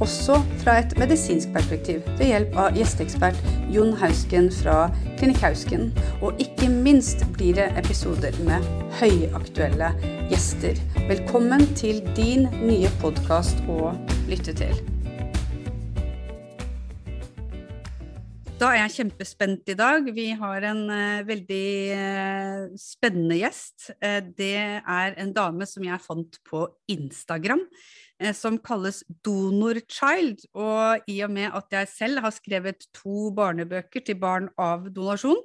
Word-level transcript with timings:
også 0.00 0.38
fra 0.62 0.78
et 0.78 0.92
medisinsk 0.98 1.50
perspektiv 1.54 2.02
ved 2.18 2.30
hjelp 2.30 2.58
av 2.62 2.76
gjesteekspert 2.78 3.38
Jon 3.74 3.94
Hausken 3.98 4.50
fra 4.60 4.76
Klinikk 5.18 5.40
Hausken. 5.42 5.88
Og 6.22 6.38
ikke 6.42 6.70
minst 6.70 7.24
blir 7.34 7.58
det 7.58 7.70
episoder 7.80 8.36
med 8.46 8.64
høyaktuelle 9.00 9.90
gjester. 10.30 10.78
Velkommen 11.08 11.66
til 11.78 12.02
din 12.18 12.46
nye 12.62 12.90
podkast 13.02 13.64
å 13.70 13.90
lytte 14.30 14.54
til. 14.58 14.78
Da 18.58 18.72
er 18.74 18.80
jeg 18.80 18.96
kjempespent 18.96 19.70
i 19.70 19.76
dag. 19.78 20.06
Vi 20.14 20.32
har 20.34 20.64
en 20.66 20.80
uh, 20.90 21.26
veldig 21.26 21.68
uh, 21.94 22.64
spennende 22.78 23.36
gjest. 23.38 23.92
Uh, 24.02 24.18
det 24.34 24.56
er 24.58 25.14
en 25.14 25.30
dame 25.34 25.66
som 25.70 25.84
jeg 25.86 26.02
fant 26.02 26.40
på 26.46 26.64
Instagram. 26.90 27.62
Eh, 28.18 28.34
som 28.34 28.56
kalles 28.58 29.04
Donor 29.24 29.78
Child. 29.86 30.42
Og 30.58 31.10
i 31.10 31.20
og 31.22 31.32
med 31.34 31.54
at 31.54 31.74
jeg 31.74 31.90
selv 31.92 32.22
har 32.24 32.34
skrevet 32.34 32.88
to 32.96 33.30
barnebøker 33.34 34.02
til 34.04 34.18
barn 34.18 34.48
av 34.58 34.88
donasjon, 34.94 35.38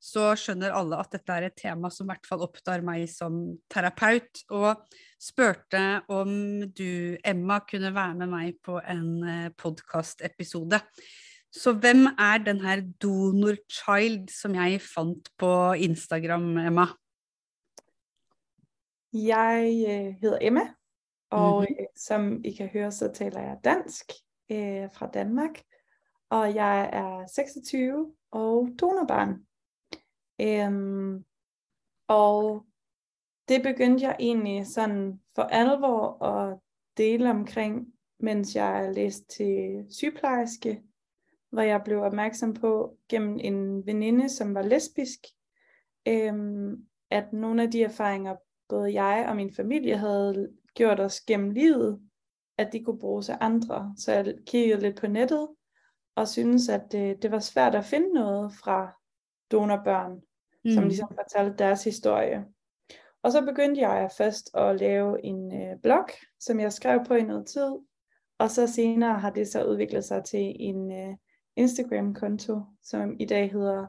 så 0.00 0.30
skjønner 0.38 0.74
alle 0.74 1.00
at 1.02 1.10
dette 1.12 1.34
er 1.34 1.48
et 1.48 1.58
tema 1.58 1.90
som 1.92 2.06
i 2.06 2.12
hvert 2.12 2.28
fall 2.28 2.44
opptar 2.46 2.84
meg 2.86 3.08
som 3.10 3.42
terapeut. 3.72 4.44
Og 4.54 4.86
spurte 5.20 5.82
om 6.12 6.30
du, 6.70 7.18
Emma, 7.26 7.60
kunne 7.66 7.92
være 7.96 8.22
med 8.22 8.32
meg 8.32 8.62
på 8.64 8.78
en 8.78 9.10
eh, 9.26 9.50
podkastepisode. 9.58 10.80
Så 11.50 11.74
hvem 11.82 12.06
er 12.14 12.44
den 12.46 12.60
her 12.62 12.84
Donor 13.02 13.58
Child 13.66 14.30
som 14.30 14.54
jeg 14.54 14.78
fant 14.86 15.32
på 15.34 15.52
Instagram, 15.82 16.52
Emma? 16.62 16.86
Jeg 19.10 19.72
eh, 19.82 20.12
heter 20.22 20.38
Emma, 20.46 20.68
og 21.30 21.60
mm-hmm. 21.60 21.86
som 21.96 22.44
I 22.44 22.52
kan 22.52 22.68
høre, 22.68 22.92
så 22.92 23.10
taler 23.14 23.40
jeg 23.40 23.58
dansk 23.64 24.12
eh, 24.48 24.90
fra 24.92 25.06
Danmark. 25.06 25.62
Og 26.30 26.54
jeg 26.54 26.90
er 26.92 27.26
26 27.26 28.12
og 28.30 28.68
donorbarn. 28.80 29.46
Um, 30.66 31.24
og 32.08 32.66
det 33.48 33.62
begyndte 33.62 34.04
jeg 34.04 34.16
egentlig 34.18 34.66
sånn 34.66 35.20
for 35.34 35.50
alvor 35.52 36.22
at 36.24 36.60
dele 36.96 37.30
omkring, 37.30 37.82
mens 38.20 38.54
jeg 38.56 38.92
læste 38.94 39.26
til 39.36 39.84
sygeplejerske, 39.90 40.80
hvor 41.50 41.66
jeg 41.66 41.82
ble 41.84 41.98
oppmerksom 42.06 42.54
på 42.54 42.72
gennem 43.08 43.38
en 43.42 43.60
veninde, 43.86 44.28
som 44.28 44.54
var 44.54 44.62
lesbisk, 44.62 45.26
um, 46.08 46.86
at 47.10 47.32
noen 47.32 47.66
av 47.66 47.72
de 47.74 47.84
erfaringer, 47.84 48.38
både 48.68 48.94
jeg 48.94 49.26
og 49.28 49.36
min 49.36 49.54
familie 49.54 49.98
havde 49.98 50.48
gjort 50.74 51.00
os 51.00 51.20
gennem 51.20 51.50
livet, 51.50 52.00
at 52.58 52.72
de 52.72 52.84
kunne 52.84 52.98
bruges 52.98 53.28
af 53.28 53.36
andre. 53.40 53.94
Så 53.96 54.12
jeg 54.12 54.34
kiggede 54.46 54.80
lidt 54.80 55.00
på 55.00 55.06
nettet, 55.06 55.48
og 56.14 56.28
synes 56.28 56.68
at 56.68 56.92
det, 56.92 57.22
det 57.22 57.30
var 57.30 57.38
svært 57.38 57.74
at 57.74 57.84
finde 57.84 58.08
noget 58.08 58.52
fra 58.54 58.92
donorbørn, 59.52 60.20
mm. 60.64 60.70
som 60.70 60.84
ligesom 60.84 61.08
fortalte 61.08 61.56
deres 61.56 61.84
historie. 61.84 62.44
Og 63.22 63.32
så 63.32 63.44
begyndte 63.44 63.80
jeg 63.80 64.10
først 64.18 64.50
at 64.54 64.80
lave 64.80 65.24
en 65.24 65.62
øh, 65.62 65.80
blog, 65.82 66.08
som 66.40 66.60
jeg 66.60 66.72
skrev 66.72 67.04
på 67.06 67.14
i 67.14 67.22
noget 67.22 67.46
tid, 67.46 67.76
og 68.38 68.50
så 68.50 68.66
senere 68.66 69.18
har 69.18 69.30
det 69.30 69.48
så 69.48 69.64
udviklet 69.64 70.04
sig 70.04 70.24
til 70.24 70.56
en 70.60 70.92
øh, 70.92 71.16
Instagram-konto, 71.56 72.60
som 72.82 73.16
i 73.20 73.24
dag 73.24 73.52
hedder 73.52 73.86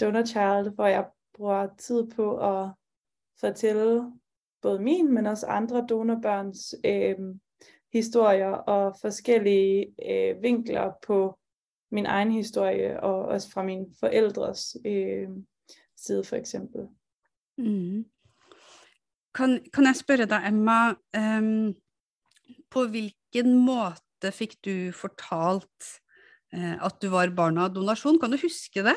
Donor 0.00 0.24
Child, 0.24 0.74
hvor 0.74 0.86
jeg 0.86 1.06
bruger 1.34 1.68
tid 1.78 2.10
på 2.16 2.36
at 2.36 2.70
fortælle 3.40 4.12
både 4.64 4.82
min, 4.82 5.12
men 5.14 5.26
også 5.26 5.46
andre 5.46 5.86
donorbørns 5.88 6.74
øh, 6.84 7.18
historier 7.92 8.50
og 8.50 8.96
forskellige 9.00 9.94
øh, 10.08 10.42
vinkler 10.42 10.92
på 11.06 11.38
min 11.90 12.06
egen 12.06 12.32
historie, 12.32 13.00
og 13.00 13.24
også 13.36 13.50
fra 13.50 13.62
mine 13.62 13.86
forældres 14.00 14.76
øh, 14.86 15.28
side 15.96 16.24
for 16.24 16.36
eksempel. 16.36 16.88
Mm. 17.58 18.04
Kan, 19.34 19.60
kan 19.74 19.86
jeg 19.86 19.96
spørre 19.98 20.26
deg, 20.30 20.48
Emma, 20.48 20.94
um, 21.18 21.74
på 22.70 22.86
hvilken 22.90 23.54
måte 23.66 24.30
fikk 24.32 24.56
du 24.64 24.74
fortalt 24.94 25.90
uh, 26.54 26.76
at 26.86 26.98
du 27.02 27.10
var 27.10 27.34
barn 27.36 27.58
av 27.58 27.74
donasjon? 27.74 28.18
Kan 28.22 28.34
du 28.34 28.38
huske 28.42 28.86
det? 28.86 28.96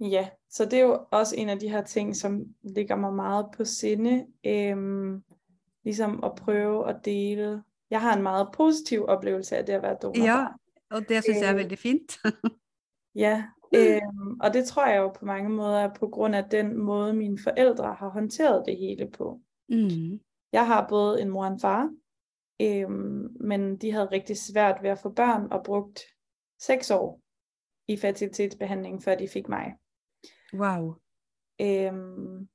Ja, 0.00 0.28
så 0.56 0.64
det 0.64 0.78
er 0.78 0.82
jo 0.82 0.98
også 1.10 1.34
en 1.36 1.48
av 1.48 1.60
de 1.60 1.68
her 1.68 1.82
ting, 1.82 2.16
som 2.16 2.44
ligger 2.62 2.96
meg 2.96 3.12
meget 3.12 3.46
på 3.56 3.64
sinde. 3.64 4.26
Øhm, 4.46 5.22
liksom 5.84 6.14
å 6.24 6.30
prøve 6.32 6.78
å 6.88 6.94
dele. 7.04 7.62
Jeg 7.90 8.00
har 8.00 8.16
en 8.16 8.22
meget 8.22 8.48
positiv 8.54 9.04
opplevelse 9.04 9.58
av 9.58 9.66
det 9.66 9.76
å 9.76 9.82
være 9.82 9.98
donor. 10.02 10.24
Ja, 10.24 10.46
og 10.90 11.04
det 11.08 11.20
synes 11.24 11.42
jeg 11.42 11.48
er 11.50 11.52
øh, 11.52 11.60
veldig 11.60 11.78
fint. 11.78 12.16
ja, 13.24 13.34
øhm, 13.74 14.40
og 14.40 14.54
det 14.54 14.64
tror 14.64 14.86
jeg 14.86 14.96
jo 14.96 15.12
på 15.18 15.28
mange 15.28 15.52
måter 15.52 15.78
er 15.78 16.34
af 16.34 16.50
den 16.50 16.76
måten 16.78 17.18
mine 17.18 17.38
forældre 17.38 17.94
har 17.94 18.08
håndteret 18.08 18.62
det 18.66 18.78
hele 18.78 19.10
på. 19.10 19.40
Mm. 19.68 20.20
Jeg 20.52 20.66
har 20.66 20.86
både 20.88 21.22
en 21.22 21.30
mor 21.30 21.44
og 21.44 21.52
en 21.52 21.60
far, 21.60 21.90
øhm, 22.62 23.36
men 23.40 23.76
de 23.76 23.92
hadde 23.92 24.12
riktig 24.12 24.36
svært 24.36 24.82
ved 24.82 24.96
å 24.96 25.00
få 25.02 25.08
børn 25.08 25.52
og 25.52 25.64
brukt 25.64 26.00
seks 26.60 26.90
år 26.90 27.20
i 27.88 27.96
fertilitetsbehandling, 27.96 29.02
før 29.02 29.14
de 29.14 29.28
fikk 29.28 29.48
mig. 29.48 29.76
Wow. 30.54 30.94
Øhm, 31.60 32.48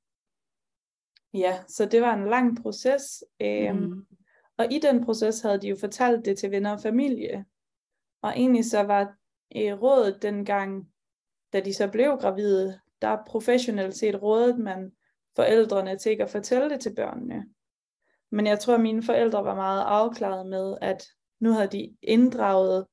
ja, 1.34 1.62
så 1.68 1.86
det 1.86 2.02
var 2.02 2.14
en 2.14 2.28
lang 2.28 2.62
proces. 2.62 3.24
Øhm, 3.40 3.76
mm. 3.76 4.06
Og 4.56 4.72
i 4.72 4.78
den 4.78 5.04
proces 5.04 5.40
havde 5.40 5.60
de 5.60 5.68
jo 5.68 5.76
fortalt 5.80 6.24
det 6.24 6.38
til 6.38 6.50
venner 6.50 6.72
og 6.72 6.80
familie. 6.80 7.44
Og 8.22 8.30
egentlig 8.30 8.64
så 8.64 8.82
var 8.82 9.16
øh, 9.56 9.82
rådet 9.82 10.22
dengang, 10.22 10.88
da 11.52 11.60
de 11.60 11.74
så 11.74 11.88
blev 11.88 12.18
gravide, 12.20 12.80
der 13.02 13.18
professionelt 13.26 13.96
set 13.96 14.22
rådet 14.22 14.58
man 14.58 14.92
forældrene 15.36 15.98
til 15.98 16.12
ikke 16.12 16.24
at 16.24 16.30
fortælle 16.30 16.70
det 16.70 16.80
til 16.80 16.94
børnene. 16.94 17.46
Men 18.30 18.46
jeg 18.46 18.58
tror, 18.58 18.74
at 18.74 18.80
mine 18.80 19.02
forældre 19.02 19.44
var 19.44 19.54
meget 19.54 19.82
afklaret 19.82 20.46
med, 20.46 20.76
at 20.80 21.04
nu 21.40 21.50
havde 21.50 21.68
de 21.68 21.96
inddraget 22.02 22.86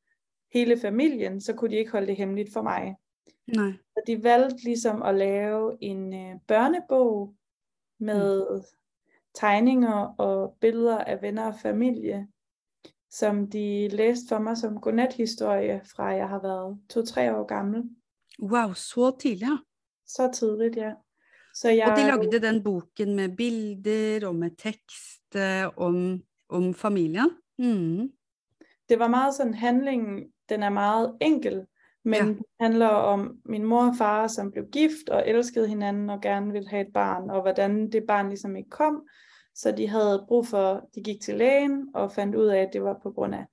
hele 0.53 0.79
familien, 0.79 1.41
så 1.41 1.53
kunne 1.53 1.69
de 1.69 1.75
ikke 1.75 1.91
holde 1.91 2.07
det 2.07 2.15
hemmeligt 2.15 2.53
for 2.53 2.61
mig. 2.61 2.95
Nej. 3.55 3.71
Så 3.71 4.01
de 4.07 4.23
valgte 4.23 4.63
ligesom 4.63 5.01
at 5.01 5.15
lave 5.15 5.77
en 5.81 6.13
øh, 6.13 6.39
børnebog 6.47 7.35
med 7.99 8.47
mm. 8.51 8.63
tegninger 9.33 10.15
og 10.17 10.57
billeder 10.61 10.97
af 10.97 11.21
venner 11.21 11.47
og 11.47 11.59
familie, 11.61 12.27
som 13.09 13.49
de 13.49 13.88
læste 13.88 14.27
for 14.29 14.39
mig 14.39 14.57
som 14.57 14.81
godnathistorie 14.81 15.81
fra 15.95 16.05
jeg 16.05 16.29
har 16.29 16.41
været 16.41 16.79
to-tre 16.89 17.35
år 17.35 17.45
gammel. 17.45 17.83
Wow, 18.41 18.73
så 18.73 19.17
tidligt. 19.19 19.51
Så 20.07 20.31
tidligt, 20.33 20.75
ja. 20.75 20.93
Så 21.55 21.69
jeg... 21.69 21.88
Og 21.91 21.97
de 21.97 22.07
lagde 22.07 22.47
den 22.47 22.63
boken 22.63 23.15
med 23.15 23.38
bilder 23.38 24.27
og 24.27 24.35
med 24.35 24.51
tekst 24.57 25.35
om, 25.77 26.21
om 26.49 26.73
familien. 26.73 27.29
Mm. 27.57 28.11
Det 28.89 28.99
var 28.99 29.07
meget 29.07 29.35
sådan, 29.35 29.53
handlingen, 29.53 30.31
den 30.49 30.63
er 30.63 30.69
meget 30.69 31.17
enkel, 31.21 31.65
men 32.03 32.13
ja. 32.13 32.25
det 32.25 32.45
handler 32.59 32.87
om 32.87 33.37
min 33.45 33.63
mor 33.63 33.87
og 33.87 33.95
far, 33.97 34.27
som 34.27 34.51
blev 34.51 34.65
gift 34.71 35.09
og 35.09 35.27
elskede 35.27 35.67
hinanden 35.67 36.09
og 36.09 36.21
gerne 36.21 36.51
ville 36.51 36.69
have 36.69 36.87
et 36.87 36.94
barn, 36.94 37.29
og 37.29 37.41
hvordan 37.41 37.91
det 37.91 38.03
barn 38.07 38.29
ligesom 38.29 38.56
ikke 38.56 38.69
kom. 38.69 39.07
Så 39.56 39.71
de 39.71 39.88
havde 39.88 40.25
brug 40.27 40.47
for, 40.47 40.89
de 40.95 41.03
gik 41.03 41.21
til 41.21 41.35
lægen 41.35 41.89
og 41.94 42.12
fandt 42.12 42.35
ud 42.35 42.45
af, 42.45 42.62
at 42.62 42.69
det 42.74 42.83
var 42.83 43.00
på 43.03 43.12
grund 43.12 43.35
af 43.35 43.45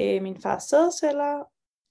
øh, 0.00 0.22
min 0.22 0.36
fars 0.36 0.62
sædceller, 0.62 1.44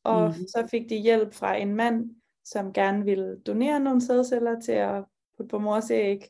og 0.04 0.28
mm. 0.28 0.34
så 0.34 0.68
fik 0.72 0.90
de 0.90 0.96
hjælp 0.96 1.34
fra 1.34 1.56
en 1.56 1.76
mand, 1.76 2.10
som 2.46 2.74
gerne 2.74 3.06
ville 3.06 3.40
donere 3.40 3.80
nogle 3.80 4.02
sædceller 4.02 4.60
til 4.60 4.72
at 4.72 5.04
putte 5.38 5.50
på 5.50 5.60
mors 5.60 5.92
æg, 5.92 6.22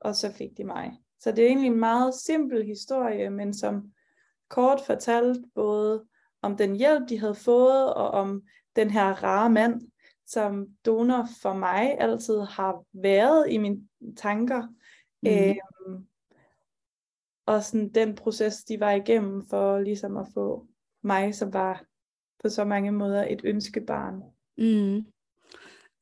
og 0.00 0.14
så 0.14 0.32
fik 0.32 0.50
de 0.56 0.64
mig. 0.64 0.92
Så 1.20 1.32
det 1.32 1.44
er 1.44 1.48
egentlig 1.48 1.70
en 1.70 1.80
meget 1.80 2.14
simpel 2.14 2.64
historie, 2.64 3.30
men 3.30 3.54
som 3.54 3.92
kort 4.48 4.80
fortalt 4.80 5.38
både 5.54 6.04
om 6.42 6.56
den 6.56 6.76
hjælp, 6.76 7.08
de 7.08 7.18
havde 7.18 7.34
fået, 7.34 7.94
og 7.94 8.10
om 8.10 8.42
den 8.78 8.90
her 8.90 9.22
rare 9.22 9.50
mand, 9.50 9.80
som 10.26 10.66
donor 10.86 11.26
for 11.42 11.56
meg 11.58 11.96
altid 12.00 12.44
har 12.54 12.82
vært 12.92 13.50
i 13.50 13.58
mine 13.58 14.14
tanker. 14.16 14.68
Mm. 15.22 15.30
Øhm, 15.30 16.06
og 17.46 17.64
sådan 17.64 17.88
den 17.88 18.14
prosess 18.14 18.64
de 18.64 18.80
var 18.80 18.98
igjennom 18.98 19.42
for 19.50 19.80
liksom 19.82 20.16
å 20.20 20.26
få 20.34 20.48
meg, 21.02 21.34
som 21.34 21.52
var 21.52 21.80
på 22.42 22.48
så 22.48 22.64
mange 22.64 22.92
måter 22.92 23.24
et 23.26 23.44
ønskebarn. 23.44 24.22
Mm. 24.58 25.06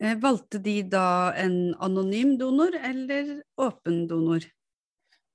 Eh, 0.02 0.22
valgte 0.22 0.58
de 0.58 0.82
da 0.92 1.32
en 1.38 1.74
anonym 1.80 2.36
donor 2.38 2.76
eller 2.84 3.40
åpen 3.56 4.08
donor? 4.08 4.44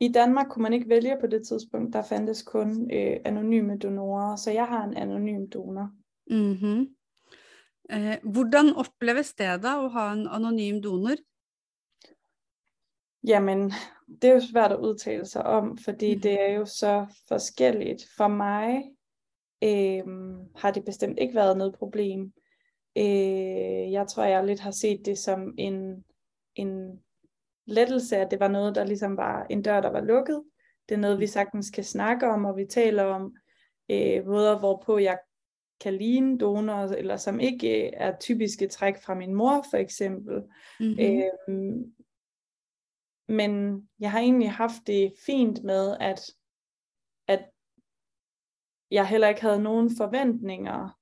I 0.01 0.07
Danmark 0.07 0.49
kunne 0.49 0.63
man 0.63 0.73
ikke 0.73 0.89
velge 0.89 1.17
på 1.21 1.27
det 1.27 1.47
tidspunkt. 1.47 1.94
Der 1.94 2.01
fantes 2.01 2.44
kun 2.44 2.91
ø, 2.91 3.17
anonyme 3.25 3.77
donorer, 3.77 4.35
så 4.35 4.51
jeg 4.51 4.65
har 4.65 4.83
en 4.83 4.97
anonym 4.97 5.49
donor. 5.49 5.89
Mm 6.29 6.53
-hmm. 6.53 7.00
Eh, 7.91 8.17
hvordan 8.23 8.73
oppleves 8.75 9.33
det 9.33 9.61
da 9.63 9.77
å 9.83 9.89
ha 9.93 10.11
en 10.13 10.27
anonym 10.27 10.81
donor? 10.81 11.17
Jamen, 13.27 13.71
det 14.07 14.29
er 14.29 14.33
jo 14.39 14.45
svært 14.47 14.73
å 14.73 14.81
uttale 14.91 15.25
seg 15.29 15.45
om, 15.45 15.75
fordi 15.77 16.15
Mhm. 16.15 16.21
det 16.21 16.39
er 16.41 16.53
jo 16.57 16.65
så 16.65 17.05
forskjellig. 17.29 17.99
For 18.17 18.27
meg 18.27 18.83
øh, 19.61 20.05
har 20.55 20.71
det 20.71 20.85
bestemt 20.85 21.19
ikke 21.19 21.35
vært 21.35 21.57
noe 21.57 21.71
problem. 21.71 22.33
Øh, 22.97 23.91
jeg 23.91 24.07
tror, 24.07 24.23
jeg 24.23 24.45
litt 24.45 24.59
har 24.59 24.71
sett 24.71 25.05
det 25.05 25.17
som 25.17 25.53
en, 25.57 26.03
en 26.55 27.01
lettelse, 27.67 28.17
at 28.17 28.31
det 28.31 28.39
var 28.39 28.47
noe 28.49 28.71
der 28.73 28.83
liksom 28.85 29.17
var 29.17 29.45
en 29.49 29.61
dør, 29.61 29.81
der 29.81 29.91
var 29.91 30.01
lukket. 30.01 30.44
Det 30.89 30.95
er 30.95 31.01
noe 31.01 31.17
vi 31.17 31.27
sagtens 31.27 31.69
kan 31.69 31.83
snakke 31.83 32.27
om, 32.27 32.45
og 32.45 32.57
vi 32.57 32.65
taler 32.65 33.03
om 33.03 33.35
øh, 33.91 34.25
måter 34.27 34.59
hvorpå 34.59 34.97
jeg 34.99 35.17
donor, 36.39 36.83
eller 36.83 37.18
som 37.18 37.39
ikke 37.39 37.88
er 37.88 38.18
typiske 38.19 38.68
træk 38.68 38.98
fra 38.98 39.13
min 39.13 39.33
mor, 39.33 39.66
for 39.69 39.78
eksempel. 39.78 40.44
-hmm. 40.80 41.01
Øhm, 41.01 41.94
men 43.28 43.83
jeg 44.00 44.12
har 44.12 44.19
egentlig 44.19 44.51
haft 44.51 44.88
det 44.88 45.13
fint 45.25 45.63
med, 45.63 45.98
at, 46.00 46.22
at 47.28 47.50
jeg 48.92 49.07
heller 49.07 49.28
ikke 49.28 49.42
havde 49.42 49.63
nogen 49.63 49.89
forventninger, 49.98 51.00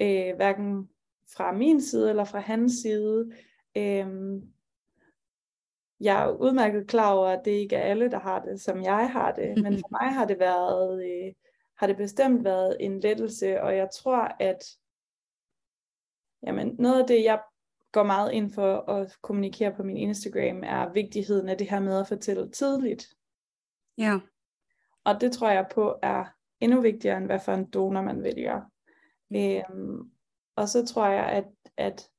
øh, 0.00 0.36
hverken 0.36 0.88
fra 1.36 1.52
min 1.52 1.80
side 1.80 2.10
eller 2.10 2.24
fra 2.24 2.38
hans 2.38 2.72
side. 2.72 3.32
Øhm, 3.76 4.52
jeg 6.00 6.24
er 6.24 6.30
udmærket 6.30 6.86
klar 6.86 7.12
over, 7.12 7.26
at 7.26 7.44
det 7.44 7.50
ikke 7.50 7.76
er 7.76 7.82
alle, 7.82 8.10
der 8.10 8.18
har 8.18 8.44
det, 8.44 8.60
som 8.60 8.82
jeg 8.82 9.10
har 9.12 9.32
det. 9.32 9.62
Men 9.62 9.72
for 9.72 9.88
mig 9.90 10.14
har 10.14 10.24
det 10.24 10.38
været, 10.38 11.04
øh, 11.04 11.32
har 11.78 11.86
det 11.86 11.96
bestemt 11.96 12.44
været 12.44 12.76
en 12.80 13.00
lettelse, 13.00 13.62
og 13.62 13.76
jeg 13.76 13.88
tror, 13.94 14.36
at 14.40 14.64
jamen, 16.46 16.76
noget 16.78 17.00
af 17.00 17.06
det, 17.06 17.24
jeg 17.24 17.40
går 17.92 18.02
meget 18.02 18.32
ind 18.32 18.52
for 18.52 18.90
at 18.90 19.16
kommunikere 19.22 19.74
på 19.74 19.82
min 19.82 19.96
Instagram, 19.96 20.62
er 20.64 20.92
vigtigheden 20.92 21.48
af 21.48 21.58
det 21.58 21.70
her 21.70 21.80
med 21.80 22.00
at 22.00 22.08
fortælle 22.08 22.50
tidligt. 22.50 23.14
Ja. 23.98 24.20
Og 25.04 25.20
det 25.20 25.32
tror 25.32 25.50
jeg 25.50 25.66
på 25.74 25.98
er 26.02 26.24
endnu 26.60 26.80
vigtigere, 26.80 27.16
end 27.16 27.26
hvad 27.26 27.40
for 27.40 27.52
en 27.52 27.70
donor 27.70 28.02
man 28.02 28.22
vælger. 28.22 28.60
Øhm, 29.34 30.10
og 30.56 30.68
så 30.68 30.86
tror 30.86 31.06
jeg, 31.06 31.24
at, 31.26 31.44
at 31.76 32.10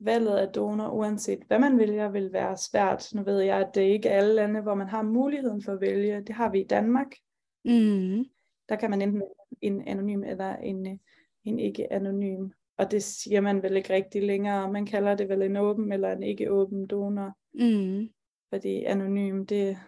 valget 0.00 0.36
af 0.36 0.48
donor, 0.48 0.88
uanset 0.88 1.42
hvad 1.46 1.58
man 1.58 1.78
vælger, 1.78 2.08
vil 2.08 2.32
være 2.32 2.56
svært. 2.56 3.08
Nu 3.14 3.22
ved 3.22 3.40
jeg, 3.40 3.58
at 3.58 3.74
det 3.74 3.82
ikke 3.82 4.08
er 4.08 4.16
alle 4.16 4.34
lande, 4.34 4.60
hvor 4.60 4.74
man 4.74 4.88
har 4.88 5.02
muligheden 5.02 5.62
for 5.62 5.72
at 5.72 5.80
vælge. 5.80 6.22
Det 6.22 6.34
har 6.34 6.50
vi 6.50 6.60
i 6.60 6.66
Danmark. 6.66 7.06
Mm. 7.64 8.24
Der 8.68 8.76
kan 8.76 8.90
man 8.90 9.02
enten 9.02 9.22
en 9.60 9.82
anonym 9.88 10.24
eller 10.24 10.56
en, 10.56 11.00
en 11.44 11.58
ikke 11.58 11.92
anonym. 11.92 12.50
Og 12.78 12.90
det 12.90 13.02
sier 13.02 13.42
man 13.42 13.62
vel 13.62 13.80
ikke 13.80 13.94
riktig 13.94 14.22
lenger. 14.22 14.70
Man 14.70 14.86
kaller 14.86 15.16
det 15.18 15.28
vel 15.28 15.42
en 15.42 15.56
åpen 15.56 15.92
eller 15.92 16.12
en 16.14 16.22
ikke-åpen 16.22 16.86
donor. 16.86 17.32
Mm. 17.54 18.08
Fordi 18.52 18.84
anonym, 18.84 19.46
det 19.46 19.78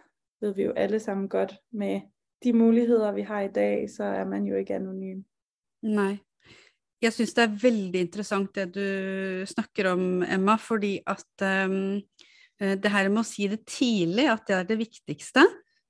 ved 0.41 0.55
vi 0.55 0.63
jo 0.63 0.73
alle 0.75 0.99
sammen 0.99 1.29
godt 1.29 1.55
med 1.71 2.01
de 2.43 2.53
muligheter 2.53 3.11
vi 3.11 3.21
har 3.21 3.41
i 3.41 3.53
dag, 3.53 3.89
så 3.89 4.03
er 4.03 4.25
man 4.25 4.45
jo 4.45 4.55
ikke 4.55 4.75
anonym. 4.75 5.23
Nei. 5.83 6.17
Jeg 7.01 7.13
syns 7.13 7.33
det 7.33 7.43
er 7.43 7.61
veldig 7.61 8.01
interessant 8.01 8.55
det 8.55 8.67
du 8.75 9.45
snakker 9.49 9.93
om, 9.93 10.03
Emma, 10.21 10.55
fordi 10.61 10.99
at 11.07 11.45
um, 11.65 11.97
det 12.59 12.91
her 12.93 13.09
med 13.09 13.23
å 13.23 13.25
si 13.25 13.47
det 13.49 13.63
tidlig, 13.65 14.27
at 14.29 14.45
det 14.47 14.55
er 14.57 14.67
det 14.69 14.77
viktigste. 14.83 15.45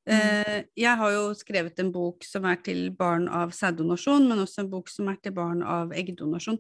Mm. 0.09 0.13
Uh, 0.17 0.59
jeg 0.81 0.97
har 0.97 1.11
jo 1.13 1.25
skrevet 1.37 1.81
en 1.83 1.91
bok 1.93 2.25
som 2.25 2.47
er 2.49 2.61
til 2.65 2.87
barn 2.97 3.27
av 3.29 3.51
sæddonasjon, 3.53 4.25
men 4.29 4.41
også 4.41 4.63
en 4.63 4.71
bok 4.71 4.89
som 4.89 5.11
er 5.11 5.19
til 5.21 5.35
barn 5.37 5.61
av 5.61 5.93
eggdonasjon. 5.93 6.57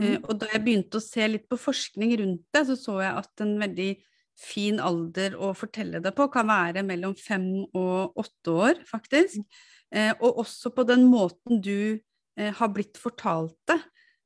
Uh, 0.00 0.16
og 0.24 0.34
da 0.40 0.48
jeg 0.50 0.64
begynte 0.64 0.98
å 0.98 1.04
se 1.04 1.28
litt 1.28 1.46
på 1.50 1.60
forskning 1.60 2.16
rundt 2.22 2.42
det, 2.54 2.64
så 2.70 2.78
så 2.80 2.96
jeg 3.04 3.22
at 3.22 3.44
en 3.44 3.54
veldig 3.60 3.92
fin 4.38 4.80
alder 4.82 5.36
å 5.36 5.52
fortelle 5.56 6.00
det 6.02 6.12
på 6.16 6.26
kan 6.32 6.48
være 6.48 6.84
mellom 6.86 7.14
fem 7.18 7.46
og 7.68 8.18
åtte 8.20 8.56
år, 8.66 8.82
faktisk. 8.88 9.42
Eh, 9.92 10.12
og 10.18 10.42
også 10.44 10.72
på 10.74 10.86
den 10.88 11.04
måten 11.10 11.60
du 11.62 11.98
eh, 12.38 12.52
har 12.56 12.72
blitt 12.72 13.00
fortalt 13.00 13.56
det. 13.68 13.78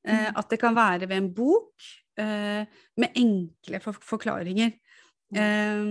Eh, 0.07 0.29
at 0.31 0.51
det 0.53 0.61
kan 0.63 0.77
være 0.77 1.09
ved 1.09 1.19
en 1.19 1.33
bok 1.35 1.89
eh, 2.21 2.63
med 3.03 3.19
enkle 3.19 3.83
for 3.83 3.99
forklaringer. 4.15 4.77
Eh, 5.35 5.91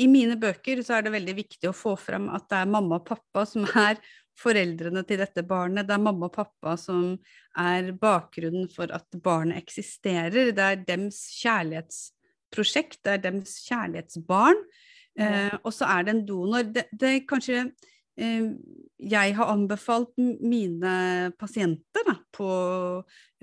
I 0.00 0.08
mine 0.08 0.38
bøker 0.40 0.80
så 0.84 0.96
er 0.96 1.06
det 1.06 1.12
veldig 1.14 1.34
viktig 1.36 1.68
å 1.68 1.76
få 1.76 1.94
frem 2.00 2.30
at 2.32 2.46
det 2.50 2.62
er 2.62 2.70
mamma 2.72 2.98
og 3.00 3.06
pappa 3.10 3.44
som 3.48 3.66
er 3.68 4.00
foreldrene 4.40 5.02
til 5.08 5.20
dette 5.20 5.44
barnet. 5.44 5.86
Det 5.88 5.96
er 5.96 6.04
mamma 6.04 6.30
og 6.30 6.34
pappa 6.34 6.76
som 6.80 7.12
er 7.60 7.92
bakgrunnen 8.00 8.70
for 8.72 8.92
at 8.94 9.20
barnet 9.24 9.60
eksisterer. 9.60 10.54
Det 10.56 10.64
er 10.64 10.84
dems 10.88 11.20
kjærlighetsprosjekt, 11.42 13.02
det 13.04 13.18
er 13.18 13.24
dems 13.28 13.58
kjærlighetsbarn. 13.68 14.64
Ja. 15.20 15.28
Eh, 15.28 15.56
og 15.60 15.74
så 15.76 15.90
er 15.92 16.06
det 16.06 16.14
en 16.14 16.24
donor. 16.28 16.64
Det, 16.72 16.86
det 16.96 17.26
kanskje 17.28 17.66
jeg 18.16 19.34
har 19.38 19.48
anbefalt 19.48 20.10
mine 20.20 21.32
pasienter 21.40 22.04
da, 22.06 22.16
på, 22.36 22.48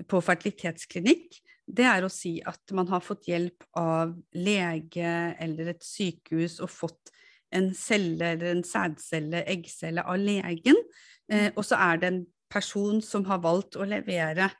på 0.06 0.20
fertilitetsklinikk, 0.22 1.40
det 1.70 1.86
er 1.86 2.04
å 2.04 2.10
si 2.12 2.36
at 2.46 2.74
man 2.76 2.88
har 2.90 3.02
fått 3.04 3.28
hjelp 3.30 3.64
av 3.78 4.14
lege 4.34 5.10
eller 5.42 5.72
et 5.74 5.84
sykehus 5.84 6.58
og 6.64 6.72
fått 6.72 7.12
en 7.54 7.70
celle 7.74 8.34
eller 8.34 8.54
en 8.54 8.64
sædcelle, 8.66 9.42
eggcelle 9.50 10.04
av 10.06 10.18
legen, 10.22 10.78
eh, 11.30 11.50
og 11.56 11.64
så 11.66 11.78
er 11.90 12.00
det 12.00 12.10
en 12.10 12.22
person 12.50 13.00
som 13.02 13.26
har 13.30 13.42
valgt 13.42 13.78
å 13.78 13.86
levere 13.88 14.50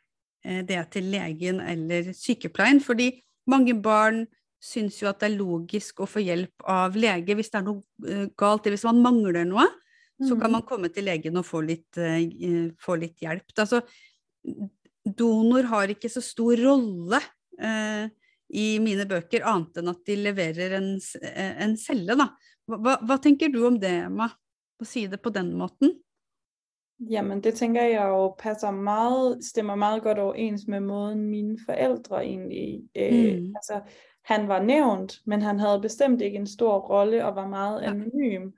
eh, 0.44 0.62
det 0.66 0.80
til 0.94 1.10
legen 1.12 1.60
eller 1.62 2.12
sykepleien, 2.16 2.82
fordi 2.82 3.12
mange 3.50 3.76
barn 3.78 4.24
syns 4.60 4.98
jo 5.00 5.08
at 5.08 5.22
det 5.22 5.30
er 5.30 5.38
logisk 5.38 6.02
å 6.02 6.08
få 6.10 6.22
hjelp 6.22 6.66
av 6.68 6.98
lege 6.98 7.36
hvis 7.38 7.48
det 7.52 7.62
er 7.62 7.68
noe 7.68 8.10
eh, 8.10 8.26
galt, 8.38 8.66
hvis 8.66 8.86
man 8.90 9.02
mangler 9.06 9.46
noe, 9.48 9.66
så 10.20 10.36
kan 10.40 10.50
Mhm. 10.50 10.52
man 10.52 10.62
komme 10.62 10.88
til 10.92 11.04
legen 11.04 11.36
og 11.36 11.44
få 11.46 11.60
litt, 11.66 11.96
eh, 11.98 12.20
eh, 12.20 12.70
få 12.78 12.96
litt 13.00 13.16
hjelp. 13.20 13.52
Altså, 13.58 13.80
donor 15.04 15.62
har 15.70 15.88
ikke 15.88 16.10
så 16.12 16.20
stor 16.22 16.56
rolle 16.60 17.20
uh, 17.60 18.08
i 18.52 18.78
mine 18.82 19.04
bøker, 19.06 19.44
annet 19.46 19.76
enn 19.80 19.88
at 19.92 20.04
de 20.06 20.16
leverer 20.16 20.72
en, 20.78 20.92
eh, 21.22 21.62
en 21.64 21.76
celle, 21.76 22.16
da. 22.18 22.26
Hva, 22.68 22.96
hva- 23.02 23.20
tenker 23.22 23.48
du 23.52 23.60
om 23.66 23.78
det, 23.78 23.90
Emma? 24.06 24.26
Å 24.82 24.86
si 24.86 25.06
det 25.06 25.20
på 25.22 25.30
den 25.32 25.52
måten? 25.54 25.92
Jamen, 27.00 27.40
det 27.40 27.54
tenker 27.56 27.80
jeg 27.88 28.08
jo 28.10 28.34
passer 28.38 28.72
meget, 28.72 29.42
stemmer 29.44 29.76
meget 29.76 30.02
godt 30.02 30.18
overens 30.18 30.66
med 30.68 30.82
måten 30.82 31.22
mine 31.30 31.56
foreldre 31.64 32.20
egentlig, 32.24 32.82
Mm. 32.94 33.54
altså 33.56 33.80
han 34.24 34.48
var 34.48 34.60
nævnt, 34.60 35.20
men 35.26 35.40
han 35.42 35.58
hadde 35.58 35.80
bestemt 35.82 36.20
ikke 36.20 36.36
en 36.42 36.46
stor 36.46 36.80
rolle 36.90 37.24
og 37.24 37.36
var 37.36 37.46
meget 37.48 37.82
anonym. 37.82 38.52